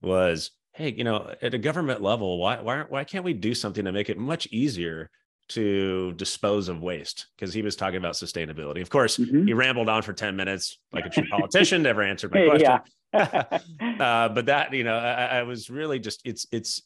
was, 0.00 0.50
hey, 0.72 0.92
you 0.92 1.04
know, 1.04 1.32
at 1.40 1.54
a 1.54 1.58
government 1.58 2.02
level, 2.02 2.38
why 2.38 2.60
why 2.60 2.82
why 2.88 3.04
can't 3.04 3.24
we 3.24 3.34
do 3.34 3.54
something 3.54 3.84
to 3.84 3.92
make 3.92 4.10
it 4.10 4.18
much 4.18 4.46
easier 4.48 5.10
to 5.50 6.12
dispose 6.14 6.68
of 6.68 6.82
waste? 6.82 7.26
Because 7.36 7.54
he 7.54 7.62
was 7.62 7.76
talking 7.76 7.98
about 7.98 8.14
sustainability. 8.14 8.82
Of 8.82 8.90
course, 8.90 9.18
mm-hmm. 9.18 9.46
he 9.46 9.52
rambled 9.52 9.88
on 9.88 10.02
for 10.02 10.12
ten 10.12 10.34
minutes 10.34 10.78
like 10.92 11.06
a 11.06 11.10
true 11.10 11.26
politician, 11.30 11.82
never 11.84 12.02
answered 12.02 12.32
my 12.34 12.46
question. 12.46 12.80
uh, 14.00 14.28
but 14.30 14.46
that 14.46 14.72
you 14.72 14.84
know, 14.84 14.96
I, 14.96 15.38
I 15.38 15.42
was 15.44 15.70
really 15.70 16.00
just 16.00 16.22
it's 16.24 16.46
it's 16.50 16.82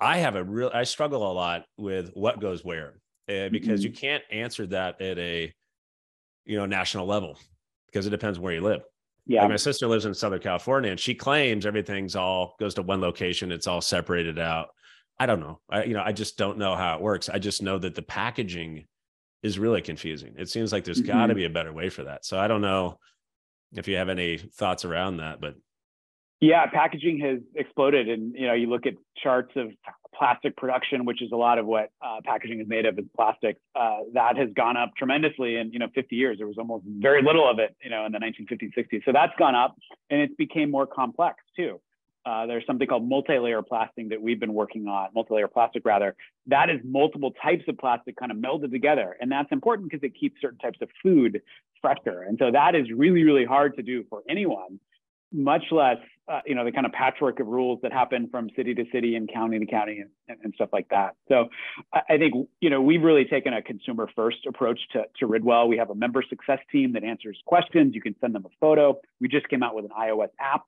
I 0.00 0.18
have 0.18 0.36
a 0.36 0.44
real 0.44 0.70
I 0.72 0.84
struggle 0.84 1.30
a 1.30 1.32
lot 1.32 1.64
with 1.76 2.10
what 2.14 2.40
goes 2.40 2.64
where 2.64 2.94
uh, 3.28 3.48
because 3.48 3.80
mm-hmm. 3.80 3.88
you 3.88 3.92
can't 3.92 4.24
answer 4.30 4.66
that 4.66 5.00
at 5.00 5.18
a 5.18 5.52
you 6.44 6.56
know 6.56 6.66
national 6.66 7.06
level 7.06 7.38
because 7.86 8.06
it 8.06 8.10
depends 8.10 8.38
where 8.38 8.52
you 8.52 8.60
live. 8.60 8.82
Yeah, 9.26 9.42
like 9.42 9.50
my 9.50 9.56
sister 9.56 9.86
lives 9.86 10.04
in 10.04 10.14
Southern 10.14 10.40
California, 10.40 10.90
and 10.90 11.00
she 11.00 11.14
claims 11.14 11.66
everything's 11.66 12.14
all 12.14 12.54
goes 12.60 12.74
to 12.74 12.82
one 12.82 13.00
location. 13.00 13.50
It's 13.50 13.66
all 13.66 13.80
separated 13.80 14.38
out. 14.38 14.68
I 15.18 15.26
don't 15.26 15.40
know. 15.40 15.60
I 15.68 15.84
you 15.84 15.94
know 15.94 16.02
I 16.04 16.12
just 16.12 16.38
don't 16.38 16.58
know 16.58 16.76
how 16.76 16.96
it 16.96 17.02
works. 17.02 17.28
I 17.28 17.38
just 17.38 17.62
know 17.62 17.78
that 17.78 17.94
the 17.94 18.02
packaging 18.02 18.84
is 19.42 19.58
really 19.58 19.82
confusing. 19.82 20.34
It 20.38 20.48
seems 20.48 20.72
like 20.72 20.84
there's 20.84 21.00
mm-hmm. 21.00 21.12
got 21.12 21.26
to 21.26 21.34
be 21.34 21.44
a 21.44 21.50
better 21.50 21.72
way 21.72 21.88
for 21.88 22.04
that. 22.04 22.24
So 22.24 22.38
I 22.38 22.48
don't 22.48 22.60
know 22.62 22.98
if 23.72 23.88
you 23.88 23.96
have 23.96 24.08
any 24.08 24.38
thoughts 24.38 24.84
around 24.84 25.18
that, 25.18 25.40
but 25.40 25.56
yeah, 26.40 26.66
packaging 26.66 27.20
has 27.20 27.40
exploded, 27.54 28.08
and 28.08 28.34
you 28.34 28.46
know, 28.46 28.52
you 28.52 28.68
look 28.68 28.86
at 28.86 28.94
charts 29.22 29.52
of 29.56 29.72
plastic 30.16 30.56
production, 30.56 31.04
which 31.04 31.22
is 31.22 31.32
a 31.32 31.36
lot 31.36 31.58
of 31.58 31.66
what 31.66 31.90
uh, 32.02 32.20
packaging 32.24 32.60
is 32.60 32.68
made 32.68 32.86
of, 32.86 32.98
is 32.98 33.04
plastic. 33.14 33.58
Uh, 33.74 33.98
that 34.14 34.36
has 34.36 34.48
gone 34.54 34.76
up 34.76 34.92
tremendously 34.96 35.56
in 35.56 35.72
you 35.72 35.78
know 35.78 35.88
50 35.94 36.16
years. 36.16 36.38
There 36.38 36.46
was 36.46 36.58
almost 36.58 36.84
very 36.86 37.22
little 37.22 37.48
of 37.48 37.58
it, 37.58 37.76
you 37.82 37.90
know, 37.90 38.06
in 38.06 38.12
the 38.12 38.18
1950s, 38.18 38.72
60s. 38.76 39.04
So 39.04 39.12
that's 39.12 39.32
gone 39.38 39.54
up, 39.54 39.76
and 40.10 40.20
it's 40.20 40.34
became 40.34 40.70
more 40.70 40.86
complex 40.86 41.36
too. 41.54 41.80
Uh, 42.24 42.44
there's 42.46 42.66
something 42.66 42.88
called 42.88 43.08
multi-layer 43.08 43.62
plastic 43.62 44.08
that 44.08 44.20
we've 44.20 44.40
been 44.40 44.52
working 44.52 44.88
on, 44.88 45.08
multi-layer 45.14 45.46
plastic 45.46 45.84
rather. 45.84 46.16
That 46.48 46.70
is 46.70 46.80
multiple 46.82 47.32
types 47.40 47.62
of 47.68 47.78
plastic 47.78 48.16
kind 48.16 48.32
of 48.32 48.38
melded 48.38 48.72
together, 48.72 49.16
and 49.20 49.30
that's 49.30 49.52
important 49.52 49.88
because 49.88 50.02
it 50.02 50.18
keeps 50.18 50.40
certain 50.40 50.58
types 50.58 50.78
of 50.82 50.88
food 51.02 51.40
fresher. 51.80 52.22
And 52.22 52.36
so 52.38 52.50
that 52.50 52.74
is 52.74 52.90
really, 52.90 53.22
really 53.22 53.44
hard 53.44 53.76
to 53.76 53.82
do 53.82 54.04
for 54.10 54.22
anyone 54.28 54.80
much 55.32 55.64
less, 55.70 55.98
uh, 56.28 56.40
you 56.44 56.54
know, 56.54 56.64
the 56.64 56.72
kind 56.72 56.86
of 56.86 56.92
patchwork 56.92 57.38
of 57.38 57.46
rules 57.46 57.78
that 57.82 57.92
happen 57.92 58.28
from 58.30 58.50
city 58.56 58.74
to 58.74 58.84
city 58.92 59.14
and 59.14 59.32
county 59.32 59.58
to 59.58 59.66
county 59.66 60.02
and, 60.28 60.38
and 60.42 60.52
stuff 60.54 60.70
like 60.72 60.88
that. 60.88 61.14
So 61.28 61.48
I 61.94 62.18
think, 62.18 62.34
you 62.60 62.68
know, 62.68 62.80
we've 62.80 63.02
really 63.02 63.24
taken 63.24 63.54
a 63.54 63.62
consumer 63.62 64.08
first 64.16 64.38
approach 64.46 64.80
to, 64.92 65.04
to 65.20 65.26
Ridwell. 65.26 65.68
We 65.68 65.76
have 65.76 65.90
a 65.90 65.94
member 65.94 66.24
success 66.28 66.58
team 66.72 66.94
that 66.94 67.04
answers 67.04 67.38
questions. 67.46 67.94
You 67.94 68.00
can 68.00 68.16
send 68.20 68.34
them 68.34 68.44
a 68.44 68.50
photo. 68.60 68.98
We 69.20 69.28
just 69.28 69.48
came 69.48 69.62
out 69.62 69.74
with 69.74 69.84
an 69.84 69.92
iOS 69.98 70.30
app 70.40 70.64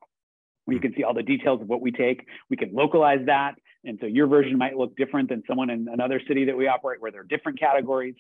where 0.64 0.76
you 0.76 0.81
can 0.81 0.94
see 0.94 1.02
all 1.02 1.14
the 1.14 1.22
details 1.22 1.60
of 1.60 1.69
what 1.69 1.81
we 1.81 1.91
take. 1.91 2.27
We 2.50 2.56
can 2.56 2.72
localize 2.72 3.27
that. 3.27 3.55
And 3.84 3.98
so 4.00 4.06
your 4.06 4.27
version 4.27 4.58
might 4.58 4.77
look 4.77 4.96
different 4.96 5.29
than 5.29 5.43
someone 5.48 5.70
in 5.70 5.88
another 5.91 6.20
city 6.29 6.44
that 6.44 6.56
we 6.56 6.69
operate 6.69 7.00
where 7.00 7.10
there 7.10 7.22
are 7.22 7.24
different 7.24 7.58
categories. 7.58 8.15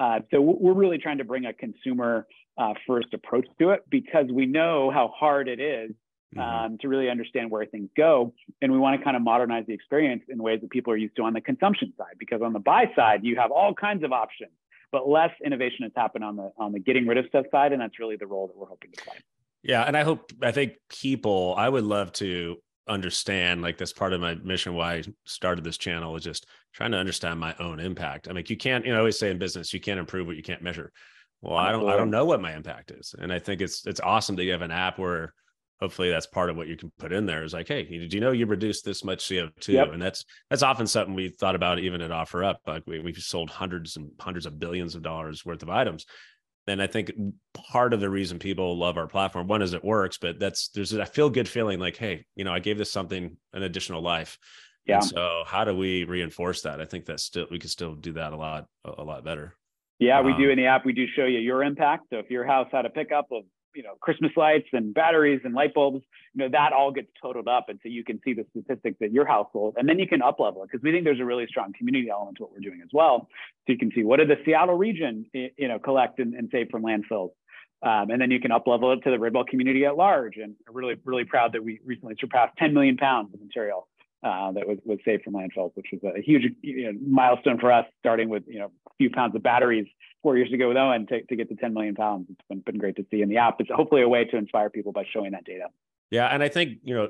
Uh, 0.00 0.20
so 0.30 0.40
we're 0.40 0.74
really 0.74 0.98
trying 0.98 1.18
to 1.18 1.24
bring 1.24 1.44
a 1.46 1.52
consumer 1.52 2.26
uh, 2.56 2.72
first 2.86 3.08
approach 3.12 3.46
to 3.58 3.70
it 3.70 3.82
because 3.90 4.26
we 4.32 4.46
know 4.46 4.90
how 4.90 5.12
hard 5.18 5.48
it 5.48 5.60
is 5.60 5.90
mm-hmm. 6.36 6.40
um, 6.40 6.78
to 6.78 6.88
really 6.88 7.08
understand 7.08 7.50
where 7.50 7.64
things 7.66 7.88
go. 7.96 8.32
And 8.62 8.72
we 8.72 8.78
want 8.78 8.98
to 8.98 9.04
kind 9.04 9.16
of 9.16 9.22
modernize 9.22 9.64
the 9.66 9.74
experience 9.74 10.22
in 10.28 10.42
ways 10.42 10.60
that 10.60 10.70
people 10.70 10.92
are 10.92 10.96
used 10.96 11.16
to 11.16 11.22
on 11.22 11.32
the 11.32 11.40
consumption 11.40 11.92
side, 11.96 12.16
because 12.18 12.42
on 12.42 12.52
the 12.52 12.58
buy 12.58 12.90
side, 12.94 13.20
you 13.24 13.36
have 13.36 13.50
all 13.50 13.74
kinds 13.74 14.04
of 14.04 14.12
options, 14.12 14.52
but 14.92 15.08
less 15.08 15.30
innovation 15.44 15.82
has 15.82 15.92
happened 15.96 16.24
on 16.24 16.36
the 16.36 16.50
on 16.58 16.72
the 16.72 16.78
getting 16.78 17.06
rid 17.06 17.18
of 17.18 17.26
stuff 17.28 17.46
side. 17.50 17.72
And 17.72 17.80
that's 17.80 17.98
really 17.98 18.16
the 18.16 18.26
role 18.26 18.46
that 18.46 18.56
we're 18.56 18.66
hoping 18.66 18.92
to 18.92 19.04
play. 19.04 19.16
Yeah. 19.62 19.82
And 19.82 19.96
I 19.96 20.04
hope, 20.04 20.32
I 20.40 20.52
think 20.52 20.74
people, 20.88 21.54
I 21.58 21.68
would 21.68 21.84
love 21.84 22.12
to 22.14 22.56
understand 22.86 23.60
like 23.60 23.76
that's 23.76 23.92
part 23.92 24.14
of 24.14 24.20
my 24.20 24.34
mission 24.36 24.72
why 24.72 24.94
I 24.94 25.02
started 25.26 25.62
this 25.62 25.76
channel 25.76 26.16
is 26.16 26.24
just 26.24 26.46
trying 26.72 26.92
to 26.92 26.96
understand 26.96 27.38
my 27.38 27.54
own 27.58 27.80
impact. 27.80 28.28
I 28.28 28.32
mean, 28.32 28.44
you 28.48 28.56
can't, 28.56 28.86
you 28.86 28.92
know, 28.92 28.96
I 28.96 29.00
always 29.00 29.18
say 29.18 29.30
in 29.30 29.38
business, 29.38 29.74
you 29.74 29.80
can't 29.80 29.98
improve 30.00 30.26
what 30.26 30.36
you 30.36 30.42
can't 30.42 30.62
measure 30.62 30.92
well 31.42 31.56
i 31.56 31.70
don't 31.70 31.88
i 31.88 31.96
don't 31.96 32.10
know 32.10 32.24
what 32.24 32.40
my 32.40 32.54
impact 32.54 32.90
is 32.90 33.14
and 33.18 33.32
i 33.32 33.38
think 33.38 33.60
it's 33.60 33.86
it's 33.86 34.00
awesome 34.00 34.36
that 34.36 34.44
you 34.44 34.52
have 34.52 34.62
an 34.62 34.70
app 34.70 34.98
where 34.98 35.32
hopefully 35.80 36.10
that's 36.10 36.26
part 36.26 36.50
of 36.50 36.56
what 36.56 36.66
you 36.66 36.76
can 36.76 36.90
put 36.98 37.12
in 37.12 37.26
there 37.26 37.44
is 37.44 37.52
like 37.52 37.68
hey 37.68 37.84
did 37.84 38.12
you 38.12 38.20
know 38.20 38.32
you 38.32 38.46
reduced 38.46 38.84
this 38.84 39.04
much 39.04 39.24
co2 39.28 39.68
yep. 39.68 39.92
and 39.92 40.02
that's 40.02 40.24
that's 40.50 40.62
often 40.62 40.86
something 40.86 41.14
we 41.14 41.28
thought 41.28 41.54
about 41.54 41.78
even 41.78 42.00
at 42.00 42.10
OfferUp 42.10 42.56
like 42.66 42.82
we, 42.86 43.00
we've 43.00 43.18
sold 43.18 43.50
hundreds 43.50 43.96
and 43.96 44.10
hundreds 44.20 44.46
of 44.46 44.58
billions 44.58 44.94
of 44.94 45.02
dollars 45.02 45.44
worth 45.44 45.62
of 45.62 45.70
items 45.70 46.06
and 46.66 46.82
i 46.82 46.86
think 46.86 47.12
part 47.54 47.92
of 47.92 48.00
the 48.00 48.10
reason 48.10 48.38
people 48.38 48.78
love 48.78 48.96
our 48.96 49.06
platform 49.06 49.46
one 49.46 49.62
is 49.62 49.72
it 49.72 49.84
works 49.84 50.18
but 50.18 50.38
that's 50.38 50.68
there's 50.68 50.92
a 50.92 51.06
feel 51.06 51.30
good 51.30 51.48
feeling 51.48 51.78
like 51.78 51.96
hey 51.96 52.24
you 52.34 52.44
know 52.44 52.52
i 52.52 52.58
gave 52.58 52.78
this 52.78 52.92
something 52.92 53.36
an 53.52 53.62
additional 53.62 54.02
life 54.02 54.38
yeah 54.86 54.96
and 54.96 55.04
so 55.04 55.42
how 55.46 55.64
do 55.64 55.76
we 55.76 56.04
reinforce 56.04 56.62
that 56.62 56.80
i 56.80 56.84
think 56.84 57.06
that 57.06 57.20
still 57.20 57.46
we 57.50 57.58
can 57.58 57.70
still 57.70 57.94
do 57.94 58.12
that 58.12 58.32
a 58.32 58.36
lot 58.36 58.66
a 58.84 59.04
lot 59.04 59.24
better 59.24 59.54
yeah, 59.98 60.20
we 60.20 60.32
um, 60.32 60.40
do 60.40 60.50
in 60.50 60.58
the 60.58 60.66
app. 60.66 60.84
We 60.84 60.92
do 60.92 61.06
show 61.16 61.24
you 61.24 61.40
your 61.40 61.62
impact. 61.62 62.06
So 62.10 62.18
if 62.18 62.30
your 62.30 62.46
house 62.46 62.68
had 62.70 62.86
a 62.86 62.90
pickup 62.90 63.26
of 63.32 63.42
you 63.78 63.84
know 63.84 63.94
Christmas 64.00 64.32
lights 64.36 64.66
and 64.72 64.92
batteries 64.92 65.40
and 65.44 65.54
light 65.54 65.72
bulbs, 65.72 66.02
you 66.34 66.42
know 66.42 66.48
that 66.50 66.72
all 66.72 66.90
gets 66.90 67.06
totaled 67.22 67.46
up, 67.46 67.66
and 67.68 67.78
so 67.80 67.88
you 67.88 68.02
can 68.02 68.20
see 68.24 68.34
the 68.34 68.44
statistics 68.50 68.96
at 69.00 69.12
your 69.12 69.24
household, 69.24 69.76
and 69.78 69.88
then 69.88 70.00
you 70.00 70.08
can 70.08 70.20
up 70.20 70.40
level 70.40 70.64
it 70.64 70.70
because 70.72 70.82
we 70.82 70.90
think 70.90 71.04
there's 71.04 71.20
a 71.20 71.24
really 71.24 71.46
strong 71.46 71.72
community 71.78 72.08
element 72.10 72.38
to 72.38 72.42
what 72.42 72.50
we're 72.52 72.58
doing 72.58 72.80
as 72.82 72.90
well. 72.92 73.28
So 73.66 73.72
you 73.72 73.78
can 73.78 73.92
see 73.94 74.02
what 74.02 74.16
did 74.16 74.28
the 74.28 74.38
Seattle 74.44 74.74
region 74.74 75.26
you 75.32 75.68
know 75.68 75.78
collect 75.78 76.18
and, 76.18 76.34
and 76.34 76.48
save 76.50 76.70
from 76.70 76.82
landfills. 76.82 77.30
Um, 77.80 78.10
and 78.10 78.20
then 78.20 78.32
you 78.32 78.40
can 78.40 78.50
up 78.50 78.66
level 78.66 78.92
it 78.92 79.04
to 79.04 79.10
the 79.12 79.18
Ridwell 79.18 79.46
community 79.46 79.84
at 79.86 79.96
large. 79.96 80.36
And 80.36 80.56
really, 80.68 80.96
really 81.04 81.22
proud 81.22 81.52
that 81.52 81.62
we 81.62 81.78
recently 81.84 82.16
surpassed 82.18 82.56
10 82.58 82.74
million 82.74 82.96
pounds 82.96 83.32
of 83.32 83.40
material 83.40 83.86
uh, 84.24 84.50
that 84.50 84.66
was, 84.66 84.78
was 84.84 84.98
saved 85.04 85.22
from 85.22 85.34
landfills, 85.34 85.70
which 85.74 85.86
was 85.92 86.12
a 86.16 86.20
huge 86.20 86.42
you 86.60 86.92
know, 86.92 86.98
milestone 87.06 87.60
for 87.60 87.70
us, 87.70 87.86
starting 88.00 88.28
with 88.28 88.42
you 88.48 88.58
know 88.58 88.72
a 88.86 88.90
few 88.98 89.10
pounds 89.10 89.36
of 89.36 89.44
batteries 89.44 89.86
four 90.22 90.36
years 90.36 90.52
ago 90.52 90.68
with 90.68 90.76
Owen 90.76 91.06
to, 91.06 91.22
to 91.22 91.36
get 91.36 91.48
to 91.48 91.56
10 91.56 91.72
million 91.74 91.94
pounds. 91.94 92.26
It's 92.30 92.40
been, 92.48 92.60
been 92.60 92.78
great 92.78 92.96
to 92.96 93.06
see. 93.10 93.22
in 93.22 93.28
the 93.28 93.36
app 93.36 93.60
it's 93.60 93.70
hopefully 93.72 94.02
a 94.02 94.08
way 94.08 94.24
to 94.24 94.36
inspire 94.36 94.70
people 94.70 94.92
by 94.92 95.04
showing 95.12 95.32
that 95.32 95.44
data. 95.44 95.66
Yeah, 96.10 96.26
and 96.26 96.42
I 96.42 96.48
think 96.48 96.78
you 96.82 96.94
know 96.94 97.08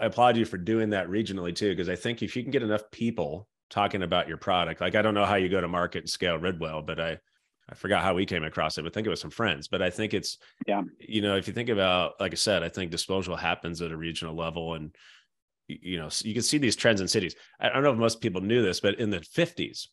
I 0.00 0.06
applaud 0.06 0.36
you 0.36 0.44
for 0.44 0.56
doing 0.56 0.90
that 0.90 1.08
regionally 1.08 1.54
too, 1.54 1.70
because 1.70 1.88
I 1.88 1.96
think 1.96 2.22
if 2.22 2.36
you 2.36 2.42
can 2.42 2.52
get 2.52 2.62
enough 2.62 2.88
people 2.92 3.48
talking 3.68 4.02
about 4.02 4.28
your 4.28 4.36
product, 4.36 4.80
like 4.80 4.94
I 4.94 5.02
don't 5.02 5.14
know 5.14 5.24
how 5.24 5.34
you 5.34 5.48
go 5.48 5.60
to 5.60 5.66
market 5.66 6.00
and 6.00 6.10
scale 6.10 6.38
Ridwell, 6.38 6.86
but 6.86 7.00
I 7.00 7.18
I 7.68 7.74
forgot 7.74 8.02
how 8.02 8.14
we 8.14 8.26
came 8.26 8.44
across 8.44 8.78
it, 8.78 8.82
but 8.82 8.92
I 8.92 8.94
think 8.94 9.06
it 9.06 9.10
was 9.10 9.20
some 9.20 9.30
friends. 9.30 9.66
But 9.66 9.82
I 9.82 9.90
think 9.90 10.14
it's 10.14 10.38
yeah, 10.68 10.82
you 11.00 11.20
know, 11.20 11.36
if 11.36 11.48
you 11.48 11.52
think 11.52 11.68
about 11.68 12.12
like 12.20 12.32
I 12.32 12.36
said, 12.36 12.62
I 12.62 12.68
think 12.68 12.92
disposal 12.92 13.34
happens 13.34 13.82
at 13.82 13.90
a 13.90 13.96
regional 13.96 14.36
level 14.36 14.74
and 14.74 14.94
you 15.68 15.98
know, 15.98 16.08
you 16.22 16.34
can 16.34 16.42
see 16.42 16.58
these 16.58 16.76
trends 16.76 17.00
in 17.00 17.08
cities. 17.08 17.34
I 17.60 17.70
don't 17.70 17.82
know 17.82 17.92
if 17.92 17.98
most 17.98 18.20
people 18.20 18.40
knew 18.40 18.62
this, 18.62 18.80
but 18.80 18.98
in 18.98 19.10
the 19.10 19.20
50s, 19.20 19.86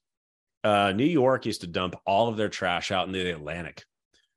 uh, 0.63 0.91
New 0.91 1.05
York 1.05 1.45
used 1.45 1.61
to 1.61 1.67
dump 1.67 1.95
all 2.05 2.27
of 2.27 2.37
their 2.37 2.49
trash 2.49 2.91
out 2.91 3.07
in 3.07 3.13
the 3.13 3.31
Atlantic. 3.31 3.83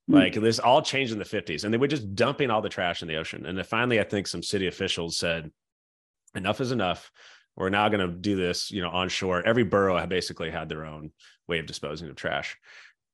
Hmm. 0.09 0.15
Like 0.15 0.35
this 0.35 0.59
all 0.59 0.83
changed 0.83 1.13
in 1.13 1.19
the 1.19 1.25
50s, 1.25 1.65
and 1.65 1.73
they 1.73 1.79
were 1.79 1.89
just 1.89 2.15
dumping 2.15 2.51
all 2.51 2.63
the 2.63 2.69
trash 2.69 3.03
in 3.03 3.09
the 3.09 3.17
ocean. 3.17 3.47
And 3.47 3.57
then 3.57 3.65
finally, 3.65 4.01
I 4.01 4.05
think 4.05 4.27
some 4.27 4.43
city 4.43 4.67
officials 4.67 5.17
said, 5.17 5.51
enough 6.35 6.61
is 6.61 6.73
enough. 6.73 7.11
We're 7.57 7.69
now 7.69 7.89
going 7.89 8.07
to 8.07 8.15
do 8.15 8.35
this, 8.37 8.71
you 8.71 8.81
know, 8.81 8.91
onshore. 8.91 9.47
Every 9.47 9.65
borough 9.65 10.05
basically 10.07 10.51
had 10.51 10.69
their 10.69 10.87
own 10.87 11.13
way 11.47 11.59
of 11.59 11.67
disposing 11.67 12.09
of 12.09 12.17
trash. 12.17 12.57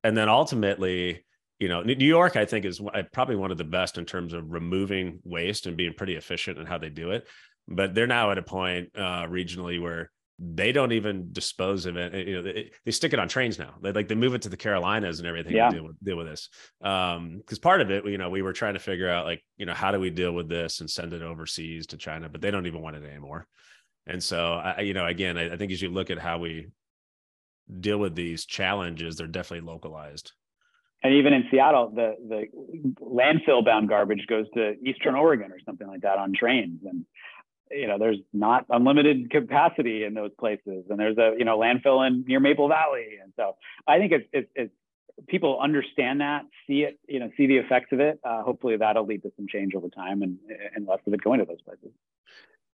And 0.04 0.16
then 0.16 0.28
ultimately, 0.28 1.24
you 1.58 1.68
know, 1.68 1.82
New 1.82 2.06
York, 2.06 2.36
I 2.36 2.44
think, 2.44 2.64
is 2.64 2.80
probably 3.12 3.34
one 3.34 3.50
of 3.50 3.58
the 3.58 3.64
best 3.64 3.98
in 3.98 4.04
terms 4.04 4.32
of 4.32 4.52
removing 4.52 5.18
waste 5.24 5.66
and 5.66 5.76
being 5.76 5.92
pretty 5.94 6.14
efficient 6.14 6.58
in 6.58 6.66
how 6.66 6.78
they 6.78 6.88
do 6.88 7.10
it 7.10 7.26
but 7.68 7.94
they're 7.94 8.06
now 8.06 8.30
at 8.30 8.38
a 8.38 8.42
point 8.42 8.90
uh, 8.96 9.26
regionally 9.26 9.80
where 9.80 10.10
they 10.38 10.70
don't 10.70 10.92
even 10.92 11.32
dispose 11.32 11.86
of 11.86 11.96
it. 11.96 12.28
You 12.28 12.36
know, 12.36 12.42
they, 12.42 12.70
they, 12.84 12.90
stick 12.92 13.12
it 13.12 13.18
on 13.18 13.28
trains 13.28 13.58
now. 13.58 13.74
They 13.82 13.90
like 13.90 14.06
they 14.06 14.14
move 14.14 14.34
it 14.34 14.42
to 14.42 14.48
the 14.48 14.56
Carolinas 14.56 15.18
and 15.18 15.26
everything 15.26 15.56
yeah. 15.56 15.68
to 15.68 15.76
deal 15.76 15.84
with, 15.84 15.96
deal 16.04 16.16
with 16.16 16.28
this. 16.28 16.48
Um, 16.80 17.38
because 17.38 17.58
part 17.58 17.80
of 17.80 17.90
it, 17.90 18.04
you 18.06 18.18
know, 18.18 18.30
we 18.30 18.42
were 18.42 18.52
trying 18.52 18.74
to 18.74 18.80
figure 18.80 19.10
out 19.10 19.26
like, 19.26 19.42
you 19.56 19.66
know, 19.66 19.74
how 19.74 19.90
do 19.90 19.98
we 19.98 20.10
deal 20.10 20.32
with 20.32 20.48
this 20.48 20.80
and 20.80 20.88
send 20.88 21.12
it 21.12 21.22
overseas 21.22 21.88
to 21.88 21.96
China, 21.96 22.28
but 22.28 22.40
they 22.40 22.52
don't 22.52 22.66
even 22.66 22.82
want 22.82 22.96
it 22.96 23.04
anymore. 23.04 23.48
And 24.06 24.22
so, 24.22 24.54
I, 24.54 24.82
you 24.82 24.94
know, 24.94 25.06
again, 25.06 25.36
I, 25.36 25.54
I 25.54 25.56
think 25.56 25.72
as 25.72 25.82
you 25.82 25.90
look 25.90 26.10
at 26.10 26.18
how 26.18 26.38
we 26.38 26.68
deal 27.80 27.98
with 27.98 28.14
these 28.14 28.46
challenges, 28.46 29.16
they're 29.16 29.26
definitely 29.26 29.66
localized. 29.66 30.32
And 31.02 31.14
even 31.14 31.32
in 31.32 31.44
Seattle, 31.50 31.92
the 31.94 32.16
the 32.28 32.46
landfill 33.00 33.64
bound 33.64 33.88
garbage 33.88 34.26
goes 34.26 34.46
to 34.54 34.74
Eastern 34.84 35.14
Oregon 35.14 35.52
or 35.52 35.58
something 35.64 35.86
like 35.86 36.00
that 36.00 36.18
on 36.18 36.32
trains, 36.32 36.80
and 36.84 37.04
you 37.70 37.86
know 37.86 37.98
there's 37.98 38.18
not 38.32 38.64
unlimited 38.70 39.30
capacity 39.30 40.04
in 40.04 40.14
those 40.14 40.30
places 40.38 40.84
and 40.90 40.98
there's 40.98 41.18
a 41.18 41.34
you 41.38 41.44
know 41.44 41.58
landfill 41.58 42.06
in 42.06 42.24
near 42.26 42.40
maple 42.40 42.68
valley 42.68 43.18
and 43.22 43.32
so 43.36 43.56
i 43.86 43.98
think 43.98 44.12
it's 44.12 44.26
it's, 44.32 44.50
it's 44.54 44.72
people 45.26 45.58
understand 45.60 46.20
that 46.20 46.44
see 46.66 46.82
it 46.82 46.98
you 47.08 47.18
know 47.18 47.30
see 47.36 47.46
the 47.46 47.56
effects 47.56 47.92
of 47.92 48.00
it 48.00 48.20
uh, 48.24 48.42
hopefully 48.42 48.76
that'll 48.76 49.06
lead 49.06 49.22
to 49.22 49.32
some 49.36 49.46
change 49.48 49.74
over 49.74 49.88
time 49.88 50.22
and 50.22 50.38
and 50.74 50.86
less 50.86 51.00
of 51.06 51.12
it 51.12 51.22
going 51.22 51.38
to 51.38 51.44
those 51.44 51.62
places 51.62 51.90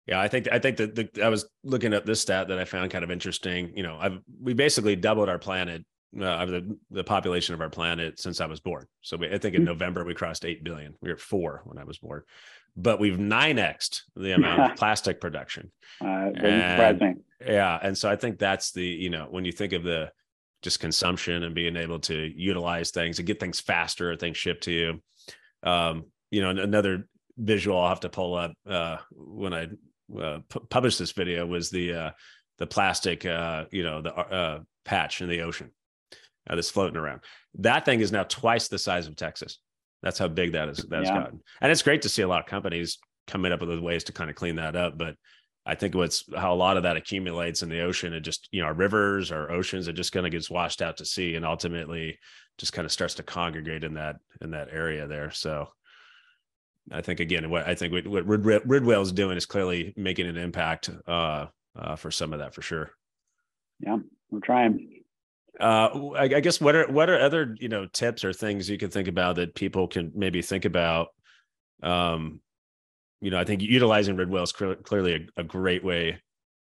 yeah, 0.06 0.20
I 0.20 0.26
think 0.26 0.49
I 0.50 0.59
think 0.59 0.78
that 0.78 0.94
the, 0.97 1.23
I 1.23 1.28
was 1.28 1.47
looking 1.62 1.94
at 1.94 2.04
this 2.04 2.20
stat 2.20 2.49
that 2.49 2.59
I 2.59 2.64
found 2.64 2.90
kind 2.90 3.04
of 3.04 3.12
interesting. 3.12 3.70
You 3.76 3.85
know, 3.85 3.97
I've 4.00 4.18
we 4.42 4.54
basically 4.54 4.97
doubled 4.97 5.28
our 5.28 5.38
planet, 5.38 5.85
uh, 6.20 6.47
the 6.47 6.76
the 6.90 7.04
population 7.04 7.54
of 7.54 7.61
our 7.61 7.68
planet 7.68 8.18
since 8.18 8.40
I 8.40 8.47
was 8.47 8.59
born. 8.59 8.87
So 9.02 9.16
we, 9.18 9.28
I 9.28 9.38
think 9.38 9.54
in 9.54 9.61
mm-hmm. 9.61 9.66
November 9.66 10.04
we 10.04 10.14
crossed 10.14 10.44
eight 10.44 10.64
billion. 10.64 10.94
We 11.00 11.11
were 11.11 11.14
at 11.14 11.20
four 11.20 11.62
when 11.64 11.78
I 11.78 11.85
was 11.85 11.99
born 11.99 12.23
but 12.76 13.00
we've 13.00 13.18
9xed 13.18 14.02
the 14.16 14.32
amount 14.36 14.72
of 14.72 14.76
plastic 14.76 15.20
production. 15.20 15.70
Uh, 16.00 16.30
and, 16.34 17.22
yeah. 17.44 17.78
And 17.82 17.96
so 17.96 18.10
I 18.10 18.16
think 18.16 18.38
that's 18.38 18.72
the, 18.72 18.84
you 18.84 19.10
know, 19.10 19.26
when 19.30 19.44
you 19.44 19.52
think 19.52 19.72
of 19.72 19.82
the 19.82 20.12
just 20.62 20.80
consumption 20.80 21.42
and 21.42 21.54
being 21.54 21.76
able 21.76 21.98
to 22.00 22.14
utilize 22.14 22.90
things 22.90 23.18
and 23.18 23.26
get 23.26 23.40
things 23.40 23.60
faster, 23.60 24.12
or 24.12 24.16
things 24.16 24.36
shipped 24.36 24.64
to 24.64 24.72
you. 24.72 25.02
Um, 25.62 26.06
you 26.30 26.42
know, 26.42 26.50
another 26.50 27.08
visual 27.36 27.80
I'll 27.80 27.88
have 27.88 28.00
to 28.00 28.08
pull 28.08 28.34
up 28.34 28.52
uh, 28.68 28.98
when 29.12 29.54
I 29.54 29.68
uh, 30.18 30.40
pu- 30.48 30.66
published 30.68 30.98
this 30.98 31.12
video 31.12 31.46
was 31.46 31.70
the 31.70 31.94
uh, 31.94 32.10
the 32.58 32.66
plastic, 32.66 33.24
uh, 33.24 33.64
you 33.70 33.82
know, 33.82 34.02
the 34.02 34.14
uh, 34.14 34.60
patch 34.84 35.22
in 35.22 35.28
the 35.28 35.42
ocean 35.42 35.70
uh, 36.48 36.54
that's 36.54 36.70
floating 36.70 36.96
around. 36.96 37.22
That 37.54 37.84
thing 37.84 38.00
is 38.00 38.12
now 38.12 38.24
twice 38.24 38.68
the 38.68 38.78
size 38.78 39.06
of 39.06 39.16
Texas. 39.16 39.58
That's 40.02 40.19
how 40.19 40.28
big 40.28 40.52
that 40.52 40.69
is 40.69 40.78
that's 40.88 41.09
yeah. 41.09 41.21
gotten. 41.21 41.40
And 41.61 41.71
it's 41.71 41.83
great 41.83 42.02
to 42.02 42.09
see 42.09 42.23
a 42.23 42.28
lot 42.28 42.40
of 42.40 42.47
companies 42.47 42.99
coming 43.26 43.52
up 43.52 43.61
with 43.61 43.78
ways 43.78 44.04
to 44.04 44.12
kind 44.12 44.30
of 44.30 44.37
clean 44.37 44.57
that 44.57 44.76
up. 44.76 44.97
But 44.97 45.16
I 45.66 45.75
think 45.75 45.95
what's 45.95 46.25
how 46.35 46.52
a 46.52 46.54
lot 46.54 46.76
of 46.76 46.85
that 46.85 46.97
accumulates 46.97 47.62
in 47.62 47.69
the 47.69 47.83
ocean, 47.83 48.14
it 48.14 48.21
just, 48.21 48.49
you 48.50 48.61
know, 48.61 48.66
our 48.66 48.75
rivers, 48.75 49.30
our 49.30 49.50
oceans, 49.50 49.88
it 49.88 49.92
just 49.92 50.12
kind 50.12 50.26
of 50.26 50.33
gets 50.33 50.50
washed 50.50 50.80
out 50.80 50.97
to 50.99 51.04
sea 51.04 51.37
and 51.37 51.45
ultimately 51.45 52.19
just 52.59 52.73
kind 52.73 52.87
of 52.87 52.92
starts 52.92 53.14
to 53.14 53.23
congregate 53.23 53.85
in 53.85 53.95
that 53.95 54.16
in 54.40 54.52
that 54.52 54.69
area 54.73 55.07
there. 55.07 55.30
So 55.30 55.69
I 56.90 57.02
think 57.02 57.21
again, 57.21 57.50
what 57.50 57.69
I 57.69 57.75
think 57.75 57.92
what, 57.92 58.07
what 58.07 58.26
Rid, 58.26 58.62
Ridwell 58.62 59.02
is 59.02 59.12
doing 59.12 59.37
is 59.37 59.47
clearly 59.47 59.92
making 59.97 60.26
an 60.26 60.37
impact 60.37 60.90
uh, 61.07 61.47
uh, 61.78 61.97
for 61.97 62.11
some 62.11 62.33
of 62.33 62.38
that 62.38 62.54
for 62.54 62.62
sure. 62.62 62.90
Yeah, 63.80 63.99
we're 64.30 64.40
trying 64.40 65.00
uh, 65.61 66.12
I, 66.17 66.23
I, 66.23 66.40
guess 66.40 66.61
what 66.61 66.75
are 66.75 66.87
what 66.88 67.11
are 67.11 67.19
other 67.19 67.55
you 67.61 67.69
know 67.69 67.87
tips 67.87 68.25
or 68.25 68.33
things 68.33 68.69
you 68.69 68.79
can 68.79 68.90
think 68.90 69.09
about 69.09 69.37
that 69.37 69.55
people 69.55 69.88
can 69.88 70.12
maybe 70.14 70.43
think 70.43 70.64
about? 70.64 71.09
Um, 71.83 72.40
you 73.21 73.31
know, 73.31 73.38
I 73.38 73.45
think 73.45 73.62
utilizing 73.62 74.17
Ridwell 74.17 74.45
is 74.45 74.52
clearly 74.52 75.29
a, 75.37 75.40
a, 75.40 75.45
great 75.45 75.85
way. 75.85 76.21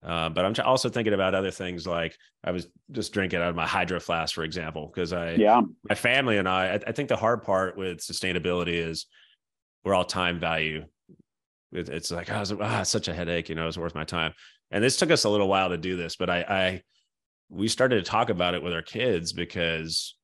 Uh, 0.04 0.28
but 0.28 0.44
I'm 0.44 0.54
also 0.64 0.88
thinking 0.88 1.14
about 1.14 1.34
other 1.34 1.50
things 1.50 1.86
like 1.86 2.16
I 2.44 2.50
was 2.50 2.68
just 2.92 3.12
drinking 3.12 3.40
out 3.40 3.48
of 3.48 3.56
my 3.56 3.66
hydro 3.66 3.98
flask, 3.98 4.34
for 4.34 4.44
example, 4.44 4.90
because 4.92 5.12
I, 5.12 5.32
yeah, 5.32 5.62
my 5.88 5.94
family 5.94 6.36
and 6.36 6.48
I, 6.48 6.74
I, 6.74 6.80
I, 6.88 6.92
think 6.92 7.08
the 7.08 7.16
hard 7.16 7.42
part 7.42 7.76
with 7.76 7.98
sustainability 7.98 8.74
is 8.74 9.06
we're 9.84 9.94
all 9.94 10.04
time 10.04 10.38
value. 10.38 10.84
It, 11.72 11.88
it's 11.88 12.10
like, 12.10 12.30
oh, 12.30 12.44
ah, 12.60 12.82
it's 12.82 12.90
such 12.90 13.08
a 13.08 13.14
headache, 13.14 13.48
you 13.48 13.54
know, 13.54 13.66
it's 13.66 13.78
worth 13.78 13.94
my 13.94 14.04
time. 14.04 14.34
And 14.70 14.84
this 14.84 14.96
took 14.96 15.10
us 15.10 15.24
a 15.24 15.30
little 15.30 15.48
while 15.48 15.70
to 15.70 15.78
do 15.78 15.96
this, 15.96 16.16
but 16.16 16.28
I, 16.28 16.38
I 16.48 16.82
we 17.48 17.68
started 17.68 18.04
to 18.04 18.10
talk 18.10 18.30
about 18.30 18.54
it 18.54 18.62
with 18.62 18.72
our 18.72 18.82
kids 18.82 19.32
because 19.32 20.16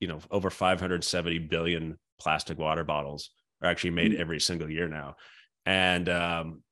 you 0.00 0.08
know 0.08 0.20
over 0.30 0.50
570 0.50 1.38
billion 1.38 1.98
plastic 2.20 2.58
water 2.58 2.84
bottles 2.84 3.30
are 3.62 3.70
actually 3.70 3.90
made 3.90 4.12
mm-hmm. 4.12 4.20
every 4.20 4.40
single 4.40 4.70
year 4.70 4.88
now. 4.88 5.16
And 5.64 6.08
um, 6.08 6.62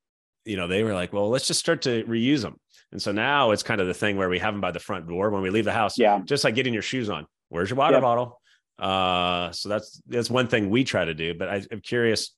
you 0.45 0.57
know 0.57 0.67
they 0.67 0.83
were 0.83 0.93
like 0.93 1.11
well 1.11 1.29
let's 1.29 1.47
just 1.47 1.59
start 1.59 1.81
to 1.81 2.03
reuse 2.03 2.41
them 2.41 2.55
and 2.91 3.01
so 3.01 3.11
now 3.11 3.51
it's 3.51 3.63
kind 3.63 3.81
of 3.81 3.87
the 3.87 3.93
thing 3.93 4.15
where 4.15 4.29
we 4.29 4.39
have 4.39 4.53
them 4.53 4.61
by 4.61 4.71
the 4.71 4.79
front 4.79 5.07
door 5.07 5.31
when 5.31 5.41
we 5.41 5.49
leave 5.49 5.65
the 5.65 5.73
house 5.73 5.97
yeah. 5.97 6.21
just 6.23 6.43
like 6.43 6.55
getting 6.55 6.73
your 6.73 6.83
shoes 6.83 7.09
on. 7.09 7.25
Where's 7.49 7.69
your 7.69 7.77
water 7.77 7.95
yep. 7.95 8.03
bottle? 8.03 8.39
Uh 8.77 9.51
so 9.51 9.69
that's 9.69 10.01
that's 10.07 10.29
one 10.29 10.47
thing 10.47 10.69
we 10.69 10.83
try 10.83 11.03
to 11.03 11.13
do 11.13 11.33
but 11.33 11.49
I, 11.49 11.63
am 11.71 11.81
curious 11.81 12.31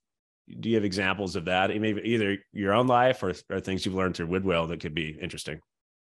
do 0.59 0.69
you 0.69 0.75
have 0.75 0.85
examples 0.85 1.35
of 1.35 1.45
that? 1.45 1.69
Maybe 1.69 2.01
either 2.05 2.37
your 2.53 2.73
own 2.73 2.87
life 2.87 3.21
or, 3.21 3.33
or 3.49 3.59
things 3.59 3.85
you've 3.85 3.95
learned 3.95 4.15
through 4.15 4.27
Ridwell 4.27 4.69
that 4.69 4.79
could 4.79 4.93
be 4.93 5.17
interesting 5.21 5.59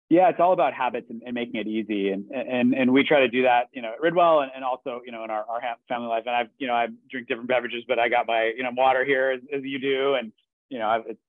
yeah, 0.10 0.30
it's 0.30 0.40
all 0.40 0.54
about 0.54 0.74
habits 0.74 1.08
and, 1.10 1.22
and, 1.24 1.36
making 1.36 1.62
it 1.62 1.68
easy, 1.68 2.10
and 2.10 2.30
and 2.32 2.74
and 2.74 2.92
we 2.92 3.04
try 3.04 3.20
to 3.20 3.28
do 3.28 3.44
that, 3.44 3.70
you 3.74 3.82
know, 3.82 3.94
at 3.94 4.02
Ridwell, 4.02 4.42
and, 4.42 4.52
and 4.56 4.64
also, 4.64 5.02
you 5.06 5.12
know, 5.12 5.24
in 5.24 5.30
our, 5.30 5.46
our 5.48 5.62
family 5.88 6.08
life. 6.08 6.24
And 6.26 6.36
I've, 6.36 6.50
you 6.58 6.66
know, 6.66 6.74
I 6.74 6.88
drink 7.12 7.28
different 7.28 7.48
beverages, 7.48 7.84
but 7.88 8.00
I 8.00 8.10
got 8.10 8.26
my, 8.26 8.52
you 8.58 8.64
know, 8.64 8.72
water 8.74 9.06
here 9.06 9.30
as, 9.32 9.42
as 9.56 9.62
you 9.64 9.80
do, 9.80 10.16
and 10.16 10.32
you 10.70 10.80
know, 10.80 10.88
I've, 10.88 11.02
it's 11.08 11.20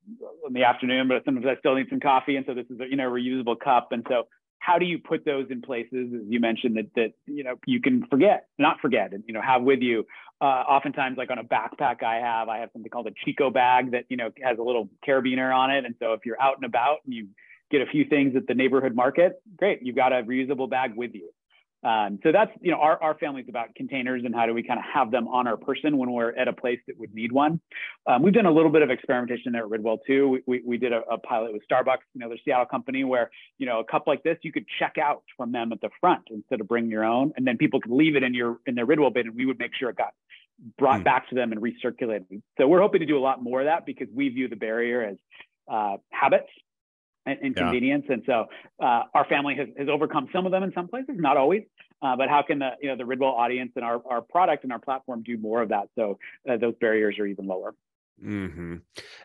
in 0.46 0.54
the 0.54 0.64
afternoon, 0.64 1.08
but 1.08 1.24
sometimes 1.24 1.46
I 1.46 1.58
still 1.58 1.74
need 1.74 1.88
some 1.90 2.00
coffee, 2.00 2.36
and 2.36 2.46
so 2.46 2.54
this 2.54 2.66
is 2.70 2.80
a, 2.80 2.86
you 2.88 2.96
know, 2.96 3.10
reusable 3.10 3.58
cup, 3.58 3.92
and 3.92 4.04
so 4.08 4.28
how 4.60 4.78
do 4.78 4.86
you 4.86 4.98
put 4.98 5.24
those 5.24 5.46
in 5.50 5.60
places, 5.62 6.12
as 6.14 6.22
you 6.28 6.38
mentioned, 6.38 6.76
that 6.76 6.90
that 6.94 7.12
you 7.26 7.44
know 7.44 7.56
you 7.66 7.80
can 7.80 8.06
forget, 8.06 8.46
not 8.58 8.80
forget, 8.80 9.12
and 9.12 9.24
you 9.26 9.34
know, 9.34 9.42
have 9.42 9.62
with 9.62 9.80
you. 9.80 10.06
Uh, 10.40 10.64
oftentimes, 10.68 11.18
like 11.18 11.30
on 11.30 11.38
a 11.38 11.44
backpack, 11.44 12.02
I 12.02 12.16
have 12.16 12.48
I 12.48 12.58
have 12.58 12.70
something 12.72 12.90
called 12.90 13.08
a 13.08 13.10
ChicoBag 13.10 13.90
that 13.92 14.04
you 14.08 14.16
know 14.16 14.30
has 14.42 14.58
a 14.58 14.62
little 14.62 14.88
carabiner 15.06 15.54
on 15.54 15.70
it, 15.70 15.84
and 15.84 15.94
so 15.98 16.12
if 16.12 16.20
you're 16.24 16.40
out 16.40 16.56
and 16.56 16.64
about 16.64 16.98
and 17.04 17.12
you 17.12 17.28
get 17.70 17.80
a 17.80 17.86
few 17.86 18.04
things 18.04 18.36
at 18.36 18.46
the 18.46 18.54
neighborhood 18.54 18.94
market, 18.94 19.40
great, 19.56 19.80
you've 19.82 19.96
got 19.96 20.12
a 20.12 20.22
reusable 20.22 20.68
bag 20.68 20.92
with 20.96 21.14
you. 21.14 21.30
Um, 21.82 22.18
so 22.22 22.30
that's, 22.30 22.50
you 22.60 22.70
know, 22.70 22.76
our, 22.78 23.02
our 23.02 23.14
family's 23.14 23.46
about 23.48 23.74
containers 23.74 24.22
and 24.26 24.34
how 24.34 24.44
do 24.44 24.52
we 24.52 24.62
kind 24.62 24.78
of 24.78 24.84
have 24.92 25.10
them 25.10 25.28
on 25.28 25.46
our 25.46 25.56
person 25.56 25.96
when 25.96 26.12
we're 26.12 26.36
at 26.36 26.46
a 26.46 26.52
place 26.52 26.78
that 26.86 26.98
would 26.98 27.14
need 27.14 27.32
one. 27.32 27.58
Um, 28.06 28.22
we've 28.22 28.34
done 28.34 28.44
a 28.44 28.50
little 28.50 28.70
bit 28.70 28.82
of 28.82 28.90
experimentation 28.90 29.52
there 29.52 29.64
at 29.64 29.70
Ridwell 29.70 29.98
too. 30.06 30.28
We, 30.28 30.42
we, 30.46 30.62
we 30.66 30.78
did 30.78 30.92
a, 30.92 31.00
a, 31.10 31.16
pilot 31.16 31.54
with 31.54 31.62
Starbucks, 31.70 32.04
you 32.12 32.20
know, 32.20 32.28
the 32.28 32.38
Seattle 32.44 32.66
company 32.66 33.04
where, 33.04 33.30
you 33.58 33.64
know, 33.64 33.80
a 33.80 33.84
cup 33.84 34.06
like 34.06 34.22
this, 34.22 34.36
you 34.42 34.52
could 34.52 34.66
check 34.78 34.96
out 34.98 35.22
from 35.38 35.52
them 35.52 35.72
at 35.72 35.80
the 35.80 35.88
front 36.00 36.24
instead 36.30 36.60
of 36.60 36.68
bring 36.68 36.90
your 36.90 37.04
own. 37.04 37.32
And 37.36 37.46
then 37.46 37.56
people 37.56 37.80
could 37.80 37.92
leave 37.92 38.14
it 38.14 38.22
in 38.22 38.34
your, 38.34 38.58
in 38.66 38.74
their 38.74 38.86
Ridwell 38.86 39.14
bin 39.14 39.28
and 39.28 39.36
we 39.36 39.46
would 39.46 39.58
make 39.58 39.70
sure 39.74 39.88
it 39.88 39.96
got 39.96 40.12
brought 40.76 41.00
mm. 41.00 41.04
back 41.04 41.30
to 41.30 41.34
them 41.34 41.52
and 41.52 41.62
recirculated. 41.62 42.42
So 42.58 42.68
we're 42.68 42.82
hoping 42.82 43.00
to 43.00 43.06
do 43.06 43.16
a 43.16 43.20
lot 43.20 43.42
more 43.42 43.60
of 43.60 43.66
that 43.66 43.86
because 43.86 44.08
we 44.14 44.28
view 44.28 44.48
the 44.48 44.56
barrier 44.56 45.02
as 45.02 45.16
uh, 45.72 45.96
habits 46.10 46.48
and, 47.26 47.38
and 47.42 47.54
yeah. 47.56 47.62
convenience. 47.62 48.06
And 48.08 48.22
so 48.26 48.46
uh, 48.82 49.02
our 49.14 49.26
family 49.28 49.54
has, 49.56 49.68
has 49.76 49.88
overcome 49.88 50.28
some 50.32 50.46
of 50.46 50.52
them 50.52 50.62
in 50.62 50.72
some 50.72 50.88
places, 50.88 51.16
not 51.18 51.36
always. 51.36 51.62
Uh, 52.02 52.16
but 52.16 52.28
how 52.30 52.42
can 52.42 52.58
the 52.58 52.70
you 52.80 52.88
know 52.88 52.96
the 52.96 53.04
Ridwell 53.04 53.32
audience 53.32 53.72
and 53.76 53.84
our, 53.84 54.00
our 54.08 54.22
product 54.22 54.64
and 54.64 54.72
our 54.72 54.78
platform 54.78 55.22
do 55.22 55.36
more 55.36 55.60
of 55.60 55.68
that 55.68 55.88
so 55.96 56.18
uh, 56.48 56.56
those 56.56 56.74
barriers 56.80 57.18
are 57.18 57.26
even 57.26 57.46
lower? 57.46 57.74
Mm-hmm. 58.24 58.76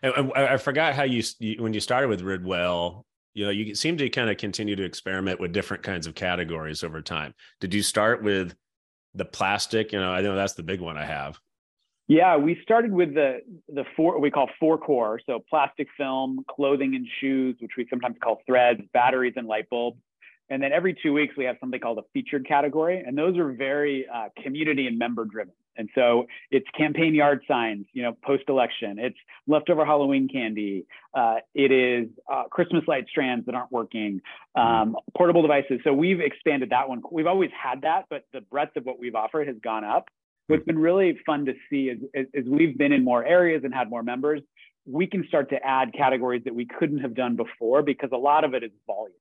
And, 0.02 0.32
I, 0.34 0.54
I 0.54 0.56
forgot 0.56 0.94
how 0.94 1.04
you, 1.04 1.22
you, 1.38 1.62
when 1.62 1.74
you 1.74 1.80
started 1.80 2.08
with 2.08 2.22
Ridwell, 2.22 3.04
you 3.34 3.44
know, 3.44 3.50
you 3.50 3.74
seem 3.74 3.98
to 3.98 4.08
kind 4.08 4.30
of 4.30 4.38
continue 4.38 4.76
to 4.76 4.84
experiment 4.84 5.40
with 5.40 5.52
different 5.52 5.82
kinds 5.82 6.06
of 6.06 6.14
categories 6.14 6.82
over 6.82 7.02
time. 7.02 7.34
Did 7.60 7.74
you 7.74 7.82
start 7.82 8.22
with 8.22 8.54
the 9.14 9.26
plastic? 9.26 9.92
You 9.92 10.00
know, 10.00 10.10
I 10.10 10.22
know 10.22 10.34
that's 10.34 10.54
the 10.54 10.62
big 10.62 10.80
one 10.80 10.96
I 10.96 11.04
have. 11.04 11.38
Yeah, 12.08 12.36
we 12.36 12.58
started 12.62 12.92
with 12.92 13.14
the 13.14 13.40
the 13.68 13.84
four 13.96 14.20
we 14.20 14.30
call 14.30 14.48
four 14.60 14.78
core, 14.78 15.20
so 15.26 15.42
plastic 15.50 15.88
film, 15.96 16.44
clothing 16.48 16.94
and 16.94 17.06
shoes, 17.20 17.56
which 17.58 17.72
we 17.76 17.86
sometimes 17.90 18.16
call 18.22 18.40
threads, 18.46 18.80
batteries 18.92 19.34
and 19.36 19.48
light 19.48 19.68
bulbs. 19.70 19.98
And 20.48 20.62
then 20.62 20.72
every 20.72 20.96
two 21.02 21.12
weeks 21.12 21.34
we 21.36 21.44
have 21.46 21.56
something 21.58 21.80
called 21.80 21.98
a 21.98 22.04
featured 22.12 22.46
category, 22.46 23.02
and 23.04 23.18
those 23.18 23.36
are 23.36 23.50
very 23.52 24.06
uh, 24.12 24.28
community 24.40 24.86
and 24.86 24.96
member 24.96 25.24
driven. 25.24 25.52
And 25.76 25.88
so 25.94 26.26
it's 26.52 26.66
campaign 26.78 27.14
yard 27.14 27.42
signs, 27.48 27.86
you 27.92 28.02
know, 28.02 28.16
post 28.24 28.44
election. 28.48 28.98
It's 28.98 29.16
leftover 29.48 29.84
Halloween 29.84 30.28
candy. 30.28 30.86
Uh, 31.12 31.36
it 31.54 31.72
is 31.72 32.08
uh, 32.32 32.44
Christmas 32.50 32.84
light 32.86 33.06
strands 33.10 33.44
that 33.46 33.54
aren't 33.56 33.72
working. 33.72 34.20
Um, 34.54 34.96
portable 35.16 35.42
devices. 35.42 35.80
So 35.82 35.92
we've 35.92 36.20
expanded 36.20 36.70
that 36.70 36.88
one. 36.88 37.02
We've 37.10 37.26
always 37.26 37.50
had 37.60 37.82
that, 37.82 38.04
but 38.08 38.24
the 38.32 38.40
breadth 38.40 38.76
of 38.76 38.86
what 38.86 38.98
we've 38.98 39.16
offered 39.16 39.48
has 39.48 39.56
gone 39.62 39.84
up. 39.84 40.08
What's 40.48 40.64
been 40.64 40.78
really 40.78 41.18
fun 41.26 41.44
to 41.46 41.54
see 41.68 41.88
is, 41.88 41.98
is, 42.14 42.26
is 42.32 42.48
we've 42.48 42.78
been 42.78 42.92
in 42.92 43.04
more 43.04 43.24
areas 43.24 43.62
and 43.64 43.74
had 43.74 43.90
more 43.90 44.02
members. 44.02 44.42
We 44.86 45.06
can 45.06 45.24
start 45.26 45.50
to 45.50 45.56
add 45.64 45.92
categories 45.92 46.42
that 46.44 46.54
we 46.54 46.66
couldn't 46.66 46.98
have 46.98 47.14
done 47.14 47.34
before 47.36 47.82
because 47.82 48.10
a 48.12 48.16
lot 48.16 48.44
of 48.44 48.54
it 48.54 48.62
is 48.62 48.70
volume. 48.86 49.16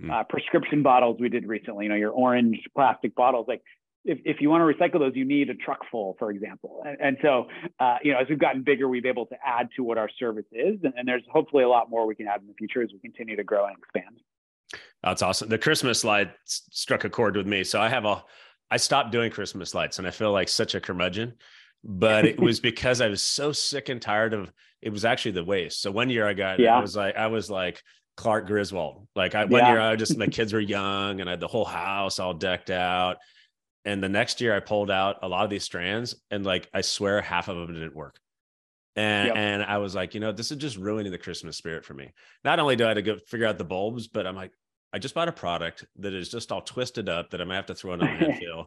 Mm. 0.00 0.10
Uh, 0.10 0.24
prescription 0.24 0.82
bottles 0.82 1.18
we 1.20 1.28
did 1.28 1.46
recently, 1.46 1.84
you 1.84 1.90
know, 1.90 1.96
your 1.96 2.12
orange 2.12 2.58
plastic 2.74 3.14
bottles, 3.14 3.46
like 3.46 3.62
if, 4.04 4.18
if 4.24 4.40
you 4.40 4.50
want 4.50 4.62
to 4.62 4.78
recycle 4.78 4.98
those, 4.98 5.12
you 5.14 5.24
need 5.24 5.48
a 5.50 5.54
truck 5.54 5.80
full, 5.90 6.16
for 6.18 6.30
example. 6.30 6.82
And, 6.84 6.96
and 7.00 7.16
so, 7.22 7.46
uh, 7.78 7.98
you 8.02 8.12
know, 8.12 8.18
as 8.18 8.26
we've 8.28 8.38
gotten 8.38 8.62
bigger, 8.62 8.88
we've 8.88 9.02
been 9.02 9.10
able 9.10 9.26
to 9.26 9.36
add 9.44 9.68
to 9.76 9.84
what 9.84 9.98
our 9.98 10.08
service 10.18 10.46
is. 10.50 10.80
And, 10.82 10.94
and, 10.96 11.06
there's 11.06 11.22
hopefully 11.30 11.62
a 11.62 11.68
lot 11.68 11.88
more 11.88 12.06
we 12.06 12.14
can 12.14 12.26
add 12.26 12.40
in 12.40 12.48
the 12.48 12.54
future 12.54 12.82
as 12.82 12.90
we 12.92 12.98
continue 12.98 13.36
to 13.36 13.44
grow 13.44 13.66
and 13.66 13.76
expand. 13.78 14.20
That's 15.02 15.22
awesome. 15.22 15.48
The 15.48 15.58
Christmas 15.58 16.04
light 16.04 16.32
struck 16.44 17.04
a 17.04 17.10
chord 17.10 17.36
with 17.36 17.46
me. 17.46 17.62
So 17.64 17.80
I 17.80 17.88
have 17.88 18.04
a, 18.04 18.24
I 18.72 18.78
stopped 18.78 19.12
doing 19.12 19.30
Christmas 19.30 19.74
lights 19.74 19.98
and 19.98 20.08
I 20.08 20.10
feel 20.10 20.32
like 20.32 20.48
such 20.48 20.74
a 20.74 20.80
curmudgeon, 20.80 21.34
but 21.84 22.24
it 22.24 22.40
was 22.40 22.58
because 22.70 23.02
I 23.02 23.08
was 23.08 23.22
so 23.22 23.52
sick 23.52 23.90
and 23.90 24.00
tired 24.00 24.32
of, 24.32 24.50
it 24.80 24.90
was 24.90 25.04
actually 25.04 25.32
the 25.32 25.44
waste. 25.44 25.82
So 25.82 25.90
one 25.90 26.08
year 26.08 26.26
I 26.26 26.32
got, 26.32 26.58
yeah. 26.58 26.78
I 26.78 26.80
was 26.80 26.96
like, 26.96 27.14
I 27.14 27.26
was 27.26 27.50
like, 27.50 27.82
Clark 28.16 28.46
Griswold. 28.46 29.08
Like 29.14 29.34
I, 29.34 29.44
one 29.44 29.60
yeah. 29.60 29.72
year 29.72 29.80
I 29.80 29.96
just, 29.96 30.16
my 30.16 30.26
kids 30.26 30.54
were 30.54 30.60
young 30.78 31.20
and 31.20 31.28
I 31.28 31.32
had 31.32 31.40
the 31.40 31.48
whole 31.48 31.66
house 31.66 32.18
all 32.18 32.32
decked 32.32 32.70
out 32.70 33.18
and 33.84 34.02
the 34.02 34.08
next 34.08 34.40
year 34.40 34.56
I 34.56 34.60
pulled 34.60 34.90
out 34.90 35.18
a 35.22 35.28
lot 35.28 35.44
of 35.44 35.50
these 35.50 35.64
strands 35.64 36.14
and 36.30 36.42
like 36.42 36.70
I 36.72 36.80
swear 36.80 37.20
half 37.20 37.48
of 37.48 37.56
them 37.56 37.74
didn't 37.74 37.94
work. 37.94 38.18
And 38.96 39.28
yep. 39.28 39.36
and 39.36 39.62
I 39.62 39.78
was 39.78 39.94
like, 39.94 40.14
you 40.14 40.20
know, 40.20 40.32
this 40.32 40.50
is 40.50 40.56
just 40.56 40.78
ruining 40.78 41.12
the 41.12 41.18
Christmas 41.18 41.58
spirit 41.58 41.84
for 41.84 41.94
me. 41.94 42.12
Not 42.42 42.58
only 42.58 42.76
do 42.76 42.84
I 42.84 42.88
have 42.88 42.96
to 42.96 43.02
go 43.02 43.16
figure 43.26 43.46
out 43.46 43.58
the 43.58 43.64
bulbs, 43.64 44.08
but 44.08 44.26
I'm 44.26 44.36
like, 44.36 44.52
I 44.92 44.98
just 44.98 45.14
bought 45.14 45.28
a 45.28 45.32
product 45.32 45.84
that 45.98 46.12
is 46.12 46.28
just 46.28 46.52
all 46.52 46.60
twisted 46.60 47.08
up 47.08 47.30
that 47.30 47.40
I'm 47.40 47.48
gonna 47.48 47.56
have 47.56 47.66
to 47.66 47.74
throw 47.74 47.94
in 47.94 48.02
a 48.02 48.04
landfill. 48.06 48.66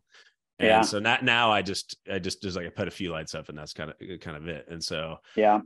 And 0.60 0.68
yeah. 0.68 0.82
so 0.82 1.00
not 1.00 1.24
now 1.24 1.52
I 1.52 1.62
just 1.62 1.98
I 2.12 2.20
just 2.20 2.42
just 2.42 2.56
like 2.56 2.66
I 2.66 2.70
put 2.70 2.88
a 2.88 2.92
few 2.92 3.12
lights 3.12 3.36
up 3.36 3.50
and 3.50 3.58
that's 3.58 3.74
kind 3.74 3.92
of 3.92 4.20
kind 4.22 4.38
of 4.38 4.48
it. 4.48 4.68
And 4.70 4.84
so 4.84 5.18
yeah. 5.36 5.60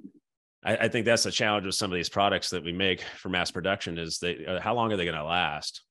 I, 0.64 0.76
I 0.76 0.88
think 0.90 1.06
that's 1.06 1.24
the 1.24 1.32
challenge 1.32 1.66
with 1.66 1.76
some 1.76 1.92
of 1.92 1.96
these 1.96 2.10
products 2.10 2.50
that 2.50 2.64
we 2.64 2.74
make 2.74 3.02
for 3.02 3.30
mass 3.30 3.52
production 3.52 3.98
is 3.98 4.20
they 4.20 4.46
uh, 4.46 4.60
how 4.60 4.74
long 4.74 4.92
are 4.92 4.98
they 4.98 5.06
going 5.06 5.18
to 5.18 5.24
last? 5.24 5.84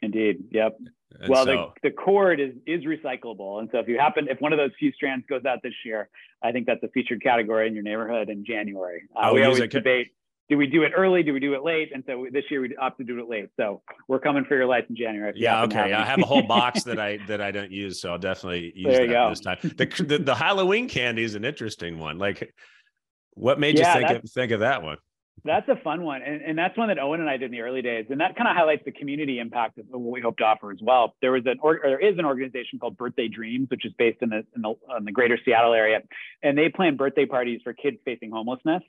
Indeed. 0.00 0.44
Yep. 0.50 0.78
And 1.20 1.28
well, 1.28 1.44
so, 1.44 1.72
the, 1.82 1.90
the 1.90 1.94
cord 1.94 2.40
is 2.40 2.54
is 2.66 2.84
recyclable, 2.84 3.60
and 3.60 3.68
so 3.70 3.78
if 3.78 3.86
you 3.86 3.98
happen, 3.98 4.28
if 4.28 4.40
one 4.40 4.52
of 4.52 4.58
those 4.58 4.70
few 4.78 4.92
strands 4.92 5.26
goes 5.28 5.44
out 5.44 5.58
this 5.62 5.74
year, 5.84 6.08
I 6.42 6.52
think 6.52 6.66
that's 6.66 6.82
a 6.82 6.88
featured 6.88 7.22
category 7.22 7.68
in 7.68 7.74
your 7.74 7.82
neighborhood 7.82 8.30
in 8.30 8.44
January. 8.44 9.02
Uh, 9.14 9.30
we 9.32 9.44
always 9.44 9.60
debate: 9.68 10.08
do 10.48 10.56
we 10.56 10.66
do 10.66 10.82
it 10.82 10.92
early? 10.96 11.22
Do 11.22 11.32
we 11.32 11.40
do 11.40 11.54
it 11.54 11.62
late? 11.62 11.90
And 11.94 12.02
so 12.06 12.26
this 12.30 12.44
year 12.50 12.60
we 12.60 12.76
opted 12.76 13.06
to 13.06 13.14
do 13.14 13.20
it 13.20 13.28
late. 13.28 13.48
So 13.58 13.82
we're 14.08 14.18
coming 14.18 14.44
for 14.44 14.56
your 14.56 14.66
lights 14.66 14.86
in 14.90 14.96
January. 14.96 15.32
Yeah. 15.36 15.62
Okay. 15.62 15.92
I 15.92 16.04
have 16.04 16.18
a 16.18 16.26
whole 16.26 16.42
box 16.42 16.82
that 16.84 16.98
I 16.98 17.18
that 17.28 17.40
I 17.40 17.50
don't 17.50 17.70
use, 17.70 18.00
so 18.00 18.12
I'll 18.12 18.18
definitely 18.18 18.72
use 18.74 18.96
that 18.96 19.28
this 19.30 19.40
time. 19.40 19.58
The, 19.62 20.04
the, 20.04 20.18
the 20.18 20.34
Halloween 20.34 20.88
candy 20.88 21.22
is 21.22 21.34
an 21.34 21.44
interesting 21.44 21.98
one. 21.98 22.18
Like, 22.18 22.52
what 23.34 23.58
made 23.58 23.78
yeah, 23.78 23.98
you 23.98 24.06
think 24.06 24.24
of, 24.24 24.30
think 24.30 24.52
of 24.52 24.60
that 24.60 24.82
one? 24.82 24.98
That's 25.44 25.68
a 25.68 25.76
fun 25.82 26.04
one. 26.04 26.22
And, 26.22 26.40
and 26.42 26.56
that's 26.56 26.76
one 26.78 26.88
that 26.88 26.98
Owen 26.98 27.20
and 27.20 27.28
I 27.28 27.36
did 27.36 27.46
in 27.46 27.50
the 27.50 27.62
early 27.62 27.82
days. 27.82 28.06
And 28.10 28.20
that 28.20 28.36
kind 28.36 28.48
of 28.48 28.54
highlights 28.54 28.82
the 28.84 28.92
community 28.92 29.40
impact 29.40 29.78
of 29.78 29.86
what 29.88 30.12
we 30.12 30.20
hope 30.20 30.36
to 30.36 30.44
offer 30.44 30.70
as 30.70 30.78
well. 30.80 31.16
There 31.20 31.32
was 31.32 31.42
an 31.46 31.58
or, 31.60 31.80
there 31.82 31.98
is 31.98 32.16
an 32.18 32.24
organization 32.24 32.78
called 32.78 32.96
Birthday 32.96 33.26
Dreams, 33.26 33.68
which 33.70 33.84
is 33.84 33.92
based 33.98 34.18
in 34.22 34.28
the, 34.28 34.44
in 34.54 34.62
the, 34.62 34.74
in 34.96 35.04
the 35.04 35.10
greater 35.10 35.38
Seattle 35.44 35.72
area. 35.72 36.00
And 36.42 36.56
they 36.56 36.68
plan 36.68 36.96
birthday 36.96 37.26
parties 37.26 37.60
for 37.64 37.72
kids 37.72 37.96
facing 38.04 38.30
homelessness. 38.30 38.82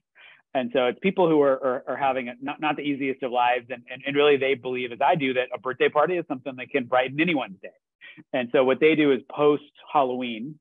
And 0.53 0.69
so 0.73 0.85
it's 0.85 0.99
people 0.99 1.27
who 1.27 1.41
are, 1.41 1.63
are, 1.63 1.83
are 1.87 1.97
having 1.97 2.31
not, 2.41 2.61
not 2.61 2.75
the 2.75 2.83
easiest 2.83 3.23
of 3.23 3.31
lives. 3.31 3.65
And, 3.69 3.83
and, 3.91 4.03
and 4.05 4.15
really 4.15 4.37
they 4.37 4.53
believe, 4.53 4.91
as 4.91 4.99
I 5.03 5.15
do, 5.15 5.33
that 5.33 5.47
a 5.53 5.59
birthday 5.59 5.89
party 5.89 6.15
is 6.17 6.25
something 6.27 6.55
that 6.57 6.69
can 6.69 6.85
brighten 6.85 7.19
anyone's 7.19 7.57
day. 7.61 7.69
And 8.31 8.49
so 8.51 8.63
what 8.63 8.79
they 8.79 8.95
do 8.95 9.11
is 9.11 9.21
post 9.31 9.63
Halloween, 9.91 10.59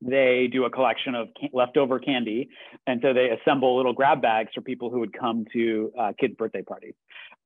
they 0.00 0.48
do 0.52 0.64
a 0.64 0.70
collection 0.70 1.14
of 1.14 1.28
leftover 1.52 1.98
candy. 1.98 2.48
And 2.86 3.00
so 3.02 3.12
they 3.12 3.30
assemble 3.30 3.76
little 3.76 3.92
grab 3.92 4.22
bags 4.22 4.50
for 4.54 4.60
people 4.60 4.90
who 4.90 5.00
would 5.00 5.12
come 5.18 5.46
to 5.52 5.92
uh, 5.98 6.12
kids' 6.18 6.34
birthday 6.36 6.62
parties. 6.62 6.94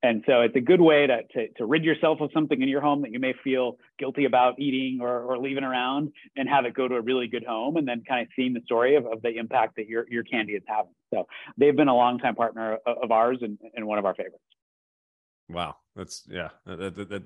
And 0.03 0.23
so 0.27 0.43
it's 0.43 0.55
a 0.55 0.61
good 0.61 0.81
way 0.81 1.09
to, 1.09 1.23
to, 1.35 1.49
to, 1.55 1.67
rid 1.67 1.85
yourself 1.85 2.21
of 2.21 2.31
something 2.33 2.63
in 2.63 2.69
your 2.69 2.81
home 2.81 3.03
that 3.03 3.11
you 3.11 3.19
may 3.19 3.35
feel 3.43 3.79
guilty 3.99 4.27
about 4.27 4.61
eating 4.61 5.01
or, 5.01 5.23
or 5.23 5.39
leaving 5.39 5.65
around 5.65 6.13
and 6.37 6.49
have 6.49 6.65
it 6.67 6.75
go 6.75 6.87
to 6.87 6.95
a 6.95 7.01
really 7.01 7.27
good 7.27 7.45
home 7.45 7.77
and 7.77 7.89
then 7.89 8.05
kind 8.09 8.23
of 8.23 8.29
seeing 8.37 8.55
the 8.55 8.61
story 8.65 8.95
of, 8.95 9.07
of 9.07 9.23
the 9.23 9.31
impact 9.37 9.75
that 9.77 9.89
your, 9.89 10.07
your 10.09 10.23
candy 10.23 10.53
is 10.53 10.63
having. 10.69 10.93
So 11.13 11.27
they've 11.57 11.75
been 11.75 11.89
a 11.89 11.97
longtime 11.97 12.37
partner 12.37 12.79
of, 12.87 13.11
ours 13.11 13.39
and, 13.41 13.59
and 13.75 13.89
one 13.89 13.99
of 13.99 14.05
our 14.05 14.15
favorites. 14.15 14.45
Wow. 15.49 15.75
That's 15.97 16.23
yeah. 16.29 16.51
That, 16.65 16.95
that, 16.95 17.09
that, 17.09 17.23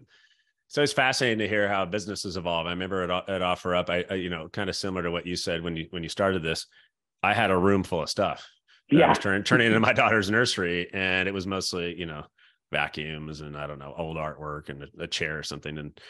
so 0.68 0.82
it's 0.82 0.94
fascinating 0.94 1.40
to 1.40 1.48
hear 1.48 1.68
how 1.68 1.84
businesses 1.84 2.38
evolve. 2.38 2.66
I 2.66 2.70
remember 2.70 3.02
at, 3.02 3.28
at 3.28 3.42
OfferUp, 3.42 3.90
I, 3.90 4.06
I, 4.08 4.14
you 4.14 4.30
know, 4.30 4.48
kind 4.48 4.70
of 4.70 4.76
similar 4.76 5.02
to 5.02 5.10
what 5.10 5.26
you 5.26 5.36
said 5.36 5.62
when 5.62 5.76
you 5.76 5.88
when 5.90 6.02
you 6.02 6.08
started 6.08 6.42
this. 6.42 6.66
I 7.22 7.34
had 7.34 7.50
a 7.50 7.58
room 7.58 7.82
full 7.82 8.02
of 8.02 8.08
stuff. 8.08 8.48
Yeah. 8.90 9.06
I 9.06 9.08
was 9.10 9.18
turning 9.18 9.42
turning 9.42 9.66
into 9.66 9.80
my 9.80 9.92
daughter's 9.92 10.30
nursery, 10.30 10.88
and 10.94 11.28
it 11.28 11.32
was 11.32 11.46
mostly 11.46 11.94
you 11.98 12.06
know 12.06 12.24
vacuums 12.72 13.40
and 13.40 13.56
I 13.56 13.68
don't 13.68 13.78
know 13.78 13.94
old 13.96 14.16
artwork 14.16 14.68
and 14.68 14.82
a, 14.82 15.04
a 15.04 15.06
chair 15.06 15.38
or 15.38 15.44
something. 15.44 15.78
And 15.78 16.00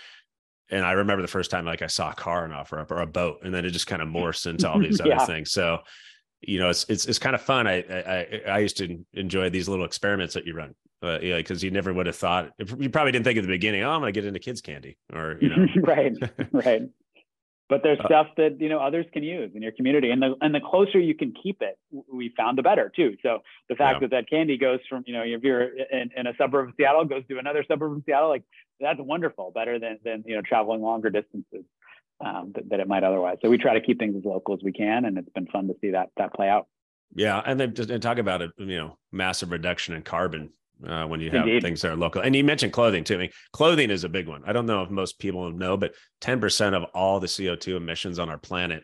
and 0.70 0.87
I 0.87 0.92
remember 0.92 1.20
the 1.20 1.29
first 1.29 1.51
time 1.51 1.66
like 1.66 1.83
I 1.83 1.88
saw 1.88 2.11
a 2.11 2.14
car 2.14 2.44
and 2.44 2.55
OfferUp 2.55 2.90
or 2.90 3.03
a 3.03 3.07
boat, 3.07 3.40
and 3.42 3.53
then 3.53 3.66
it 3.66 3.70
just 3.70 3.87
kind 3.87 4.01
of 4.01 4.09
morphs 4.09 4.46
into 4.46 4.70
all 4.70 4.79
these 4.79 5.01
yeah. 5.05 5.16
other 5.16 5.27
things. 5.27 5.53
So 5.53 5.81
you 6.40 6.59
know, 6.59 6.70
it's 6.70 6.87
it's 6.88 7.05
it's 7.05 7.18
kind 7.18 7.35
of 7.35 7.42
fun. 7.42 7.66
I 7.66 7.83
I 7.83 8.40
I 8.48 8.59
used 8.61 8.79
to 8.79 9.05
enjoy 9.12 9.51
these 9.51 9.68
little 9.68 9.85
experiments 9.85 10.35
that 10.35 10.46
you 10.46 10.55
run 10.55 10.75
uh, 11.03 11.18
yeah, 11.20 11.37
because 11.37 11.62
you 11.62 11.70
never 11.70 11.92
would 11.92 12.07
have 12.07 12.16
thought 12.16 12.51
you 12.59 12.88
probably 12.88 13.12
didn't 13.12 13.25
think 13.25 13.37
at 13.37 13.42
the 13.42 13.48
beginning, 13.48 13.83
oh, 13.83 13.90
I'm 13.90 14.01
going 14.01 14.12
to 14.12 14.20
get 14.20 14.27
into 14.27 14.38
kids 14.38 14.61
candy 14.61 14.98
or, 15.12 15.37
you 15.40 15.48
know, 15.48 15.66
right, 15.83 16.12
right. 16.53 16.83
But 17.72 17.82
there's 17.82 18.00
uh, 18.00 18.06
stuff 18.06 18.26
that, 18.37 18.61
you 18.61 18.68
know, 18.68 18.80
others 18.80 19.06
can 19.14 19.22
use 19.22 19.50
in 19.54 19.62
your 19.62 19.72
community 19.72 20.11
and 20.11 20.20
the, 20.20 20.35
and 20.42 20.54
the 20.54 20.61
closer 20.61 20.98
you 21.00 21.14
can 21.14 21.32
keep 21.42 21.58
it, 21.62 21.78
we 22.12 22.32
found 22.37 22.58
the 22.58 22.62
better 22.62 22.92
too. 22.94 23.16
So 23.22 23.38
the 23.70 23.76
fact 23.76 23.96
yeah. 23.96 24.08
that 24.08 24.11
that 24.16 24.24
candy 24.28 24.58
goes 24.58 24.80
from, 24.88 25.04
you 25.06 25.14
know, 25.14 25.22
if 25.24 25.42
you're 25.42 25.64
in, 25.64 26.11
in 26.14 26.26
a 26.26 26.35
suburb 26.37 26.68
of 26.68 26.74
Seattle 26.76 27.06
goes 27.06 27.22
to 27.28 27.38
another 27.38 27.64
suburb 27.66 27.92
of 27.96 28.02
Seattle, 28.04 28.28
like 28.28 28.44
that's 28.78 29.00
wonderful, 29.00 29.52
better 29.54 29.78
than, 29.78 29.98
than, 30.04 30.22
you 30.26 30.35
know, 30.37 30.42
traveling 30.42 30.82
longer 30.82 31.11
distances. 31.11 31.64
Um, 32.24 32.52
that, 32.54 32.68
that 32.70 32.78
it 32.78 32.87
might 32.87 33.02
otherwise. 33.02 33.38
So 33.42 33.50
we 33.50 33.58
try 33.58 33.74
to 33.74 33.80
keep 33.80 33.98
things 33.98 34.14
as 34.16 34.24
local 34.24 34.54
as 34.54 34.61
we 34.62 34.72
can, 34.72 35.06
and 35.06 35.18
it's 35.18 35.28
been 35.30 35.48
fun 35.48 35.66
to 35.66 35.74
see 35.80 35.90
that 35.90 36.11
that 36.18 36.32
play 36.32 36.48
out. 36.48 36.68
Yeah, 37.12 37.42
and 37.44 37.58
then 37.58 37.74
and 37.90 38.00
talk 38.00 38.18
about 38.18 38.42
it, 38.42 38.52
you 38.58 38.76
know, 38.76 38.96
massive 39.11 39.50
reduction 39.50 39.96
in 39.96 40.02
carbon 40.02 40.50
uh, 40.86 41.06
when 41.06 41.20
you 41.20 41.30
have 41.30 41.46
Indeed. 41.46 41.62
things 41.62 41.82
that 41.82 41.92
are 41.92 41.96
local. 41.96 42.22
And 42.22 42.34
you 42.34 42.44
mentioned 42.44 42.72
clothing 42.72 43.04
too. 43.04 43.14
I 43.14 43.18
mean, 43.18 43.30
clothing 43.52 43.90
is 43.90 44.04
a 44.04 44.08
big 44.08 44.28
one. 44.28 44.42
I 44.46 44.52
don't 44.52 44.66
know 44.66 44.82
if 44.82 44.90
most 44.90 45.18
people 45.18 45.50
know, 45.52 45.76
but 45.76 45.94
10% 46.20 46.74
of 46.74 46.84
all 46.94 47.20
the 47.20 47.26
CO2 47.26 47.76
emissions 47.76 48.18
on 48.18 48.28
our 48.28 48.38
planet 48.38 48.82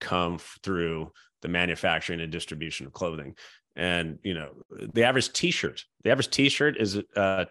come 0.00 0.38
through 0.62 1.12
the 1.42 1.48
manufacturing 1.48 2.20
and 2.20 2.30
distribution 2.30 2.86
of 2.86 2.92
clothing. 2.92 3.34
And, 3.76 4.18
you 4.22 4.34
know, 4.34 4.50
the 4.70 5.04
average 5.04 5.32
t-shirt, 5.32 5.84
the 6.02 6.10
average 6.10 6.30
t-shirt 6.30 6.76
is 6.76 6.96
uh, 7.16 7.44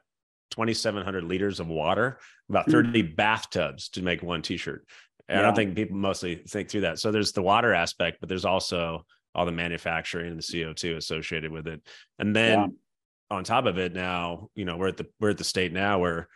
2,700 0.51 1.23
liters 1.23 1.59
of 1.59 1.67
water, 1.67 2.19
about 2.49 2.65
hmm. 2.65 2.71
30 2.71 3.03
mm. 3.03 3.15
bathtubs 3.15 3.89
to 3.89 4.01
make 4.01 4.21
one 4.21 4.41
t-shirt. 4.41 4.85
Yeah. 5.27 5.39
I 5.39 5.41
don't 5.43 5.55
think 5.55 5.75
people 5.75 5.97
mostly 5.97 6.35
think 6.35 6.69
through 6.69 6.81
that. 6.81 6.99
So 6.99 7.11
there's 7.11 7.31
the 7.31 7.41
water 7.41 7.73
aspect, 7.73 8.17
but 8.19 8.29
there's 8.29 8.45
also 8.45 9.05
all 9.35 9.45
the 9.45 9.51
manufacturing 9.51 10.31
and 10.31 10.39
the 10.39 10.43
CO2 10.43 10.97
associated 10.97 11.51
with 11.51 11.67
it. 11.67 11.81
And 12.17 12.35
then 12.35 12.59
yeah 12.59 12.67
on 13.31 13.43
top 13.43 13.65
of 13.65 13.77
it 13.77 13.93
now, 13.93 14.49
you 14.55 14.65
know, 14.65 14.77
we're 14.77 14.87
at 14.87 14.97
the 14.97 15.07
we're 15.19 15.29
at 15.29 15.37
the 15.37 15.43
state 15.43 15.71
now 15.71 15.99
where 15.99 16.27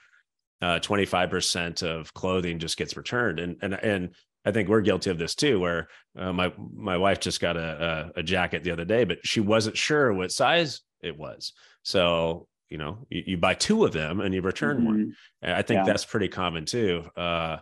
uh, 0.61 0.79
25% 0.79 1.83
of 1.83 2.13
clothing 2.13 2.59
just 2.59 2.77
gets 2.77 2.95
returned. 2.95 3.39
And 3.39 3.57
and 3.61 3.73
and 3.73 4.09
I 4.45 4.51
think 4.51 4.69
we're 4.69 4.81
guilty 4.81 5.09
of 5.09 5.17
this 5.17 5.35
too, 5.35 5.59
where 5.59 5.87
uh, 6.17 6.31
my 6.31 6.53
my 6.57 6.97
wife 6.97 7.19
just 7.19 7.41
got 7.41 7.57
a, 7.57 8.11
a, 8.15 8.19
a 8.19 8.23
jacket 8.23 8.63
the 8.63 8.71
other 8.71 8.85
day, 8.85 9.03
but 9.03 9.25
she 9.25 9.39
wasn't 9.39 9.77
sure 9.77 10.13
what 10.13 10.31
size 10.31 10.81
it 11.01 11.17
was. 11.17 11.53
So 11.83 12.47
you 12.69 12.77
know, 12.77 13.05
you, 13.09 13.23
you 13.27 13.37
buy 13.37 13.53
two 13.53 13.85
of 13.85 13.91
them 13.91 14.19
and 14.19 14.33
you 14.33 14.41
return 14.41 14.77
mm-hmm. 14.77 14.85
one. 14.85 15.15
I 15.43 15.61
think 15.61 15.79
yeah. 15.79 15.85
that's 15.85 16.05
pretty 16.05 16.27
common 16.27 16.65
too. 16.65 17.05
Uh, 17.15 17.57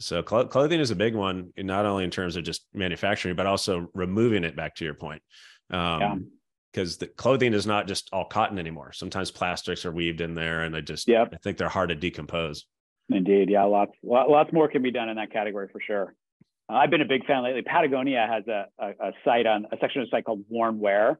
so 0.00 0.24
cl- 0.26 0.46
clothing 0.46 0.80
is 0.80 0.90
a 0.90 0.96
big 0.96 1.14
one, 1.14 1.52
not 1.56 1.86
only 1.86 2.04
in 2.04 2.10
terms 2.10 2.36
of 2.36 2.44
just 2.44 2.64
manufacturing, 2.72 3.34
but 3.34 3.46
also 3.46 3.88
removing 3.94 4.44
it. 4.44 4.56
Back 4.56 4.76
to 4.76 4.84
your 4.84 4.94
point, 4.94 5.22
Um, 5.70 6.00
yeah 6.00 6.16
because 6.72 6.98
the 6.98 7.06
clothing 7.06 7.54
is 7.54 7.66
not 7.66 7.86
just 7.86 8.08
all 8.12 8.24
cotton 8.24 8.58
anymore. 8.58 8.92
Sometimes 8.92 9.30
plastics 9.30 9.84
are 9.84 9.92
weaved 9.92 10.20
in 10.20 10.34
there, 10.34 10.62
and 10.62 10.76
I 10.76 10.80
just 10.80 11.08
yep. 11.08 11.30
I 11.32 11.36
think 11.38 11.58
they're 11.58 11.68
hard 11.68 11.88
to 11.90 11.94
decompose. 11.94 12.66
Indeed, 13.10 13.48
yeah, 13.50 13.64
lots 13.64 13.92
lots 14.02 14.52
more 14.52 14.68
can 14.68 14.82
be 14.82 14.90
done 14.90 15.08
in 15.08 15.16
that 15.16 15.32
category 15.32 15.68
for 15.72 15.80
sure. 15.80 16.14
Uh, 16.70 16.74
I've 16.74 16.90
been 16.90 17.00
a 17.00 17.06
big 17.06 17.24
fan 17.24 17.42
lately. 17.42 17.62
Patagonia 17.62 18.26
has 18.30 18.46
a, 18.46 18.66
a, 18.78 19.08
a 19.08 19.12
site 19.24 19.46
on 19.46 19.66
a 19.72 19.78
section 19.80 20.02
of 20.02 20.08
the 20.08 20.16
site 20.16 20.24
called 20.24 20.44
Worn 20.50 20.78
Wear, 20.78 21.18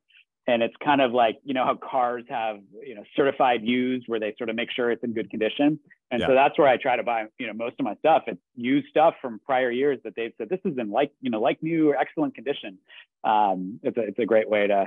and 0.49 0.63
it's 0.63 0.75
kind 0.83 1.01
of 1.01 1.13
like 1.13 1.39
you 1.45 1.55
know 1.55 1.65
how 1.65 1.77
cars 1.77 2.25
have 2.29 2.57
you 2.83 2.95
know 2.95 3.05
certified 3.15 3.61
used 3.63 4.07
where 4.09 4.19
they 4.19 4.35
sort 4.37 4.51
of 4.51 4.57
make 4.57 4.71
sure 4.75 4.91
it's 4.91 5.05
in 5.05 5.13
good 5.13 5.31
condition 5.31 5.79
and 6.11 6.21
yeah. 6.21 6.27
so 6.27 6.35
that's 6.35 6.59
where 6.59 6.67
i 6.67 6.77
try 6.77 6.97
to 6.97 7.03
buy 7.05 7.27
you 7.39 7.47
know 7.47 7.53
most 7.53 7.77
of 7.79 7.85
my 7.85 7.95
stuff 7.97 8.25
it's 8.27 8.41
used 8.57 8.89
stuff 8.89 9.15
from 9.21 9.39
prior 9.45 9.71
years 9.71 9.99
that 10.03 10.15
they've 10.17 10.33
said 10.39 10.49
this 10.49 10.59
is 10.65 10.77
in 10.79 10.91
like 10.91 11.13
you 11.21 11.31
know 11.31 11.41
like 11.41 11.63
new 11.63 11.91
or 11.91 11.97
excellent 11.97 12.35
condition 12.35 12.79
um, 13.25 13.79
it's 13.83 13.97
a 13.97 14.01
it's 14.01 14.19
a 14.19 14.25
great 14.25 14.49
way 14.49 14.67
to 14.67 14.87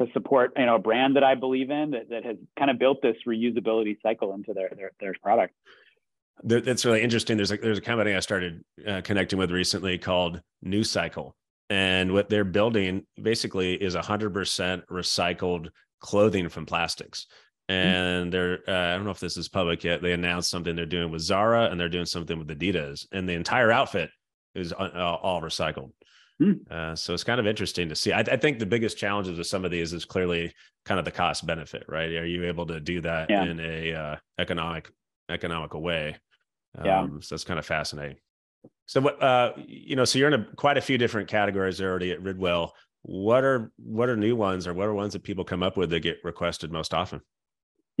to 0.00 0.12
support 0.12 0.52
you 0.56 0.66
know 0.66 0.76
a 0.76 0.78
brand 0.78 1.16
that 1.16 1.24
i 1.24 1.34
believe 1.34 1.70
in 1.70 1.90
that, 1.92 2.08
that 2.08 2.24
has 2.24 2.36
kind 2.58 2.70
of 2.70 2.78
built 2.78 3.02
this 3.02 3.16
reusability 3.26 3.96
cycle 4.02 4.34
into 4.34 4.52
their 4.52 4.70
their, 4.76 4.92
their 5.00 5.14
product. 5.22 5.54
That's 6.42 6.86
really 6.86 7.02
interesting. 7.02 7.36
There's 7.36 7.52
a 7.52 7.58
there's 7.58 7.78
a 7.78 7.82
company 7.82 8.14
i 8.14 8.20
started 8.20 8.64
uh, 8.86 9.02
connecting 9.02 9.38
with 9.38 9.50
recently 9.50 9.98
called 9.98 10.40
new 10.62 10.84
cycle 10.84 11.36
and 11.68 12.12
what 12.12 12.28
they're 12.28 12.44
building 12.44 13.06
basically 13.22 13.74
is 13.74 13.94
100% 13.94 14.82
recycled 14.90 15.68
clothing 16.00 16.48
from 16.48 16.66
plastics. 16.66 17.26
Hmm. 17.68 17.76
and 17.76 18.32
they're 18.32 18.58
uh, 18.66 18.94
i 18.94 18.96
don't 18.96 19.04
know 19.04 19.12
if 19.12 19.20
this 19.20 19.36
is 19.36 19.48
public 19.48 19.84
yet 19.84 20.02
they 20.02 20.12
announced 20.12 20.50
something 20.50 20.74
they're 20.74 20.86
doing 20.86 21.12
with 21.12 21.22
zara 21.22 21.66
and 21.70 21.78
they're 21.78 21.88
doing 21.88 22.06
something 22.06 22.38
with 22.38 22.48
adidas. 22.48 23.06
And 23.12 23.28
the 23.28 23.34
entire 23.34 23.70
outfit 23.70 24.10
is 24.54 24.72
all 24.72 25.40
recycled. 25.40 25.92
Uh, 26.70 26.94
so 26.94 27.12
it's 27.12 27.24
kind 27.24 27.40
of 27.40 27.46
interesting 27.46 27.88
to 27.88 27.94
see 27.94 28.12
I, 28.12 28.20
I, 28.20 28.36
think 28.36 28.58
the 28.58 28.66
biggest 28.66 28.96
challenges 28.96 29.36
with 29.38 29.46
some 29.46 29.64
of 29.64 29.70
these 29.70 29.92
is 29.92 30.04
clearly 30.04 30.52
kind 30.84 30.98
of 30.98 31.04
the 31.04 31.10
cost 31.10 31.46
benefit 31.46 31.84
right 31.88 32.10
are 32.12 32.26
you 32.26 32.44
able 32.44 32.66
to 32.66 32.80
do 32.80 33.00
that 33.02 33.28
yeah. 33.28 33.44
in 33.44 33.60
a 33.60 33.94
uh, 33.94 34.16
economic 34.38 34.90
economical 35.28 35.82
way 35.82 36.16
um, 36.78 36.86
yeah. 36.86 37.06
so 37.20 37.34
that's 37.34 37.44
kind 37.44 37.58
of 37.58 37.66
fascinating 37.66 38.16
so 38.86 39.00
what 39.00 39.22
uh 39.22 39.52
you 39.56 39.96
know, 39.96 40.04
so 40.04 40.18
you're 40.18 40.28
in 40.28 40.40
a, 40.40 40.46
quite 40.56 40.76
a 40.76 40.80
few 40.80 40.98
different 40.98 41.28
categories 41.28 41.80
already 41.80 42.10
at 42.12 42.22
Ridwell. 42.22 42.70
What 43.02 43.44
are 43.44 43.72
what 43.76 44.08
are 44.08 44.16
new 44.16 44.36
ones 44.36 44.66
or 44.66 44.74
what 44.74 44.88
are 44.88 44.94
ones 44.94 45.12
that 45.12 45.22
people 45.22 45.44
come 45.44 45.62
up 45.62 45.76
with 45.76 45.90
that 45.90 46.00
get 46.00 46.18
requested 46.24 46.72
most 46.72 46.92
often? 46.92 47.20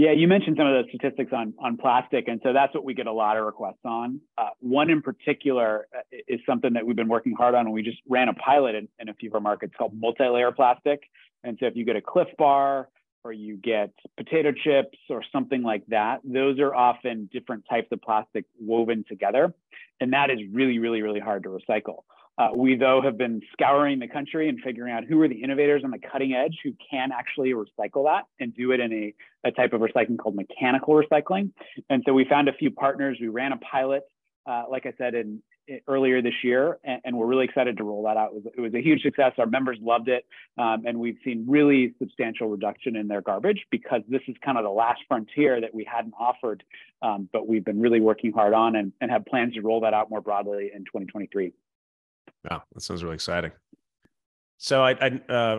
Yeah, 0.00 0.12
you 0.12 0.28
mentioned 0.28 0.56
some 0.58 0.66
of 0.66 0.82
the 0.82 0.88
statistics 0.88 1.30
on 1.30 1.52
on 1.58 1.76
plastic, 1.76 2.26
and 2.26 2.40
so 2.42 2.54
that's 2.54 2.74
what 2.74 2.84
we 2.84 2.94
get 2.94 3.06
a 3.06 3.12
lot 3.12 3.36
of 3.36 3.44
requests 3.44 3.84
on. 3.84 4.18
Uh, 4.38 4.48
one 4.60 4.88
in 4.88 5.02
particular 5.02 5.88
uh, 5.94 6.00
is 6.26 6.40
something 6.46 6.72
that 6.72 6.86
we've 6.86 6.96
been 6.96 7.06
working 7.06 7.34
hard 7.36 7.54
on, 7.54 7.66
and 7.66 7.74
we 7.74 7.82
just 7.82 7.98
ran 8.08 8.30
a 8.30 8.32
pilot 8.32 8.74
in, 8.74 8.88
in 8.98 9.10
a 9.10 9.14
few 9.14 9.28
of 9.28 9.34
our 9.34 9.42
markets 9.42 9.74
called 9.76 9.92
multi-layer 9.94 10.52
plastic. 10.52 11.02
And 11.44 11.58
so 11.60 11.66
if 11.66 11.76
you 11.76 11.84
get 11.84 11.96
a 11.96 12.00
Clif 12.00 12.28
Bar 12.38 12.88
or 13.24 13.32
you 13.34 13.58
get 13.58 13.92
potato 14.16 14.52
chips 14.52 14.96
or 15.10 15.22
something 15.30 15.62
like 15.62 15.84
that, 15.88 16.20
those 16.24 16.58
are 16.60 16.74
often 16.74 17.28
different 17.30 17.64
types 17.68 17.88
of 17.92 18.00
plastic 18.00 18.46
woven 18.58 19.04
together. 19.06 19.52
And 20.00 20.14
that 20.14 20.30
is 20.30 20.38
really, 20.50 20.78
really, 20.78 21.02
really 21.02 21.20
hard 21.20 21.42
to 21.42 21.50
recycle. 21.50 22.04
Uh, 22.40 22.48
we, 22.56 22.74
though, 22.74 23.02
have 23.02 23.18
been 23.18 23.42
scouring 23.52 23.98
the 23.98 24.08
country 24.08 24.48
and 24.48 24.60
figuring 24.62 24.90
out 24.90 25.04
who 25.04 25.20
are 25.20 25.28
the 25.28 25.42
innovators 25.42 25.82
on 25.84 25.90
the 25.90 25.98
cutting 25.98 26.32
edge 26.32 26.56
who 26.64 26.72
can 26.90 27.10
actually 27.12 27.52
recycle 27.52 28.06
that 28.06 28.22
and 28.38 28.56
do 28.56 28.72
it 28.72 28.80
in 28.80 28.90
a, 28.90 29.14
a 29.44 29.52
type 29.52 29.74
of 29.74 29.82
recycling 29.82 30.16
called 30.16 30.34
mechanical 30.34 30.94
recycling. 30.94 31.50
And 31.90 32.02
so 32.06 32.14
we 32.14 32.24
found 32.24 32.48
a 32.48 32.54
few 32.54 32.70
partners. 32.70 33.18
We 33.20 33.28
ran 33.28 33.52
a 33.52 33.58
pilot, 33.58 34.04
uh, 34.46 34.64
like 34.70 34.86
I 34.86 34.94
said, 34.96 35.14
in, 35.14 35.42
earlier 35.86 36.22
this 36.22 36.32
year, 36.42 36.78
and, 36.82 37.02
and, 37.04 37.16
we're 37.16 37.26
really 37.26 37.44
excited 37.44 37.76
to 37.76 37.84
roll 37.84 38.04
that 38.04 38.16
out. 38.16 38.30
It 38.30 38.34
was, 38.34 38.44
it 38.56 38.60
was 38.60 38.74
a 38.74 38.80
huge 38.80 39.02
success. 39.02 39.32
Our 39.36 39.46
members 39.46 39.78
loved 39.80 40.08
it, 40.08 40.24
um, 40.56 40.84
and 40.86 40.98
we've 40.98 41.18
seen 41.22 41.44
really 41.46 41.94
substantial 41.98 42.48
reduction 42.48 42.96
in 42.96 43.06
their 43.06 43.20
garbage 43.20 43.66
because 43.70 44.00
this 44.08 44.22
is 44.26 44.34
kind 44.42 44.56
of 44.56 44.64
the 44.64 44.70
last 44.70 45.00
frontier 45.06 45.60
that 45.60 45.74
we 45.74 45.84
hadn't 45.84 46.14
offered, 46.18 46.64
um, 47.02 47.28
but 47.32 47.46
we've 47.46 47.64
been 47.64 47.80
really 47.80 48.00
working 48.00 48.32
hard 48.32 48.54
on 48.54 48.76
and, 48.76 48.92
and 49.02 49.10
have 49.10 49.26
plans 49.26 49.54
to 49.54 49.60
roll 49.60 49.82
that 49.82 49.92
out 49.92 50.10
more 50.10 50.22
broadly 50.22 50.70
in 50.74 50.80
2023. 50.86 51.52
Wow, 52.48 52.62
that 52.72 52.80
sounds 52.80 53.02
really 53.02 53.14
exciting. 53.14 53.52
So, 54.58 54.82
I, 54.82 54.92
I 54.92 55.32
uh, 55.32 55.58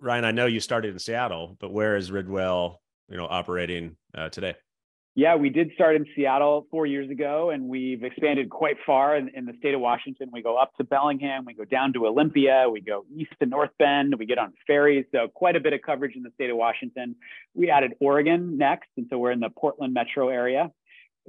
Ryan, 0.00 0.24
I 0.24 0.30
know 0.30 0.46
you 0.46 0.60
started 0.60 0.92
in 0.92 0.98
Seattle, 0.98 1.56
but 1.60 1.72
where 1.72 1.96
is 1.96 2.10
Ridwell, 2.10 2.76
you 3.08 3.16
know, 3.16 3.26
operating 3.26 3.96
uh, 4.16 4.28
today? 4.28 4.54
Yeah, 5.14 5.34
we 5.34 5.50
did 5.50 5.72
start 5.74 5.96
in 5.96 6.06
Seattle 6.14 6.68
four 6.70 6.86
years 6.86 7.10
ago, 7.10 7.50
and 7.50 7.64
we've 7.64 8.04
expanded 8.04 8.50
quite 8.50 8.76
far 8.86 9.16
in, 9.16 9.28
in, 9.34 9.46
the 9.46 9.52
state 9.58 9.74
of 9.74 9.80
Washington. 9.80 10.28
We 10.32 10.42
go 10.42 10.56
up 10.56 10.76
to 10.76 10.84
Bellingham, 10.84 11.44
we 11.44 11.54
go 11.54 11.64
down 11.64 11.92
to 11.94 12.06
Olympia, 12.06 12.68
we 12.70 12.80
go 12.80 13.04
east 13.12 13.32
to 13.40 13.46
North 13.46 13.72
Bend, 13.80 14.14
we 14.16 14.26
get 14.26 14.38
on 14.38 14.52
ferries. 14.64 15.06
So, 15.10 15.26
quite 15.26 15.56
a 15.56 15.60
bit 15.60 15.72
of 15.72 15.80
coverage 15.84 16.14
in 16.14 16.22
the 16.22 16.30
state 16.34 16.50
of 16.50 16.56
Washington. 16.56 17.16
We 17.52 17.68
added 17.68 17.94
Oregon 17.98 18.56
next, 18.56 18.90
and 18.96 19.06
so 19.10 19.18
we're 19.18 19.32
in 19.32 19.40
the 19.40 19.50
Portland 19.50 19.92
metro 19.92 20.28
area. 20.28 20.70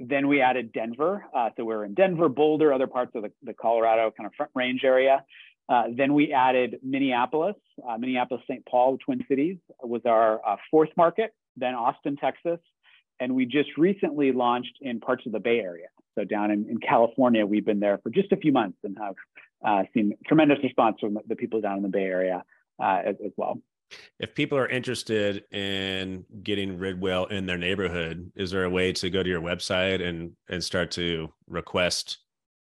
Then 0.00 0.28
we 0.28 0.40
added 0.40 0.72
Denver. 0.72 1.24
Uh, 1.36 1.50
so, 1.56 1.64
we're 1.64 1.84
in 1.84 1.94
Denver, 1.94 2.28
Boulder, 2.28 2.72
other 2.72 2.86
parts 2.86 3.12
of 3.14 3.22
the, 3.22 3.32
the 3.42 3.52
Colorado 3.54 4.10
kind 4.16 4.26
of 4.26 4.32
front 4.34 4.50
range 4.54 4.80
area. 4.82 5.24
Uh, 5.68 5.84
then 5.96 6.14
we 6.14 6.32
added 6.32 6.80
Minneapolis, 6.82 7.54
uh, 7.88 7.96
Minneapolis, 7.96 8.42
St. 8.48 8.66
Paul, 8.66 8.98
Twin 9.04 9.24
Cities 9.28 9.56
was 9.82 10.00
our 10.04 10.44
uh, 10.44 10.56
fourth 10.68 10.88
market. 10.96 11.32
Then 11.56 11.74
Austin, 11.74 12.16
Texas, 12.16 12.58
and 13.20 13.34
we 13.34 13.46
just 13.46 13.70
recently 13.76 14.32
launched 14.32 14.78
in 14.80 14.98
parts 14.98 15.26
of 15.26 15.32
the 15.32 15.38
Bay 15.38 15.60
Area. 15.60 15.86
So 16.18 16.24
down 16.24 16.50
in, 16.50 16.68
in 16.68 16.78
California, 16.78 17.46
we've 17.46 17.64
been 17.64 17.78
there 17.78 17.98
for 18.02 18.10
just 18.10 18.32
a 18.32 18.36
few 18.36 18.50
months 18.50 18.78
and 18.82 18.96
have 18.98 19.14
uh, 19.64 19.82
seen 19.94 20.14
tremendous 20.26 20.58
response 20.62 20.96
from 21.00 21.18
the 21.28 21.36
people 21.36 21.60
down 21.60 21.76
in 21.76 21.82
the 21.82 21.88
Bay 21.88 22.04
Area 22.04 22.42
uh, 22.82 23.02
as, 23.06 23.16
as, 23.24 23.32
well. 23.36 23.60
If 24.18 24.34
people 24.34 24.58
are 24.58 24.68
interested 24.68 25.44
in 25.52 26.24
getting 26.42 26.78
Ridwell 26.78 27.30
in 27.30 27.46
their 27.46 27.58
neighborhood, 27.58 28.30
is 28.36 28.50
there 28.50 28.64
a 28.64 28.70
way 28.70 28.92
to 28.92 29.10
go 29.10 29.22
to 29.22 29.28
your 29.28 29.40
website 29.40 30.06
and 30.06 30.32
and 30.48 30.62
start 30.62 30.90
to 30.92 31.32
request 31.48 32.18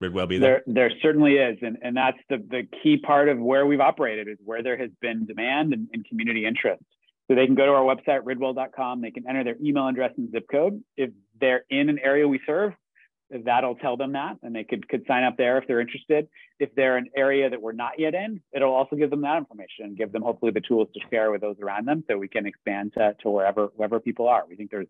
Ridwell 0.02 0.28
be 0.28 0.38
there? 0.38 0.62
There, 0.66 0.88
there 0.88 0.98
certainly 1.02 1.34
is, 1.34 1.58
and 1.62 1.78
and 1.82 1.96
that's 1.96 2.18
the 2.28 2.38
the 2.50 2.62
key 2.82 2.98
part 2.98 3.28
of 3.28 3.38
where 3.38 3.66
we've 3.66 3.80
operated 3.80 4.28
is 4.28 4.38
where 4.44 4.62
there 4.62 4.76
has 4.76 4.90
been 5.00 5.26
demand 5.26 5.72
and, 5.72 5.88
and 5.92 6.04
community 6.06 6.44
interest. 6.46 6.82
So 7.28 7.34
they 7.34 7.44
can 7.44 7.54
go 7.54 7.66
to 7.66 7.72
our 7.72 7.84
website, 7.84 8.22
ridwell.com. 8.22 9.02
They 9.02 9.10
can 9.10 9.28
enter 9.28 9.44
their 9.44 9.56
email 9.62 9.86
address 9.86 10.12
and 10.16 10.30
zip 10.30 10.46
code. 10.50 10.82
If 10.96 11.10
they're 11.38 11.64
in 11.68 11.90
an 11.90 11.98
area 11.98 12.26
we 12.26 12.40
serve, 12.46 12.72
that'll 13.30 13.74
tell 13.76 13.96
them 13.96 14.12
that, 14.12 14.36
and 14.42 14.54
they 14.54 14.64
could 14.64 14.88
could 14.88 15.04
sign 15.06 15.24
up 15.24 15.36
there 15.36 15.58
if 15.58 15.66
they're 15.66 15.80
interested. 15.80 16.28
If 16.58 16.74
they're 16.74 16.96
an 16.96 17.08
area 17.16 17.50
that 17.50 17.60
we're 17.60 17.72
not 17.72 17.98
yet 17.98 18.14
in, 18.14 18.40
it'll 18.52 18.74
also 18.74 18.96
give 18.96 19.10
them 19.10 19.22
that 19.22 19.38
information 19.38 19.84
and 19.84 19.96
give 19.96 20.12
them 20.12 20.22
hopefully 20.22 20.52
the 20.52 20.60
tools 20.60 20.88
to 20.94 21.00
share 21.10 21.30
with 21.30 21.40
those 21.40 21.56
around 21.60 21.86
them, 21.86 22.04
so 22.08 22.16
we 22.16 22.28
can 22.28 22.46
expand 22.46 22.94
to, 22.94 23.14
to 23.22 23.30
wherever 23.30 23.66
wherever 23.76 24.00
people 24.00 24.28
are. 24.28 24.44
We 24.48 24.56
think 24.56 24.70
there's 24.70 24.88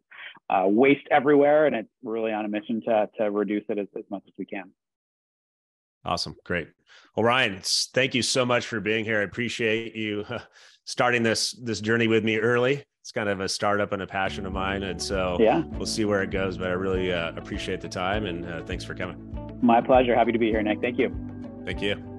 uh, 0.51 0.65
waste 0.67 1.07
everywhere, 1.11 1.67
and 1.67 1.75
it's 1.75 1.89
really 2.03 2.33
on 2.33 2.45
a 2.45 2.49
mission 2.49 2.83
to 2.83 3.09
to 3.19 3.31
reduce 3.31 3.65
it 3.69 3.79
as, 3.79 3.89
as 3.97 4.05
much 4.11 4.23
as 4.27 4.35
we 4.39 4.45
can. 4.45 4.71
Awesome, 6.05 6.37
great. 6.45 6.69
Well, 7.17 7.25
Ryan, 7.25 7.61
thank 7.63 8.15
you 8.15 8.23
so 8.23 8.47
much 8.47 8.67
for 8.67 8.81
being 8.81 9.05
here. 9.05 9.21
I 9.21 9.25
appreciate 9.25 9.97
you 9.97 10.25
starting 10.89 11.23
this 11.23 11.53
this 11.63 11.81
journey 11.81 12.09
with 12.09 12.25
me 12.25 12.39
early. 12.39 12.83
It's 13.03 13.13
kind 13.13 13.29
of 13.29 13.41
a 13.41 13.49
startup 13.49 13.93
and 13.93 14.03
a 14.03 14.07
passion 14.07 14.45
of 14.47 14.53
mine, 14.53 14.83
and 14.83 15.01
so 15.01 15.37
yeah, 15.39 15.63
we'll 15.73 15.87
see 15.87 16.05
where 16.05 16.23
it 16.23 16.31
goes. 16.31 16.59
But 16.59 16.69
I 16.69 16.73
really 16.73 17.13
uh, 17.13 17.33
appreciate 17.37 17.81
the 17.81 17.89
time, 17.89 18.27
and 18.27 18.45
uh, 18.45 18.63
thanks 18.65 18.85
for 18.85 18.95
coming. 18.95 19.17
My 19.63 19.81
pleasure. 19.81 20.15
Happy 20.15 20.33
to 20.33 20.39
be 20.39 20.49
here, 20.49 20.63
Nick. 20.63 20.81
Thank 20.81 20.99
you. 20.99 21.15
Thank 21.65 21.83
you. 21.83 22.18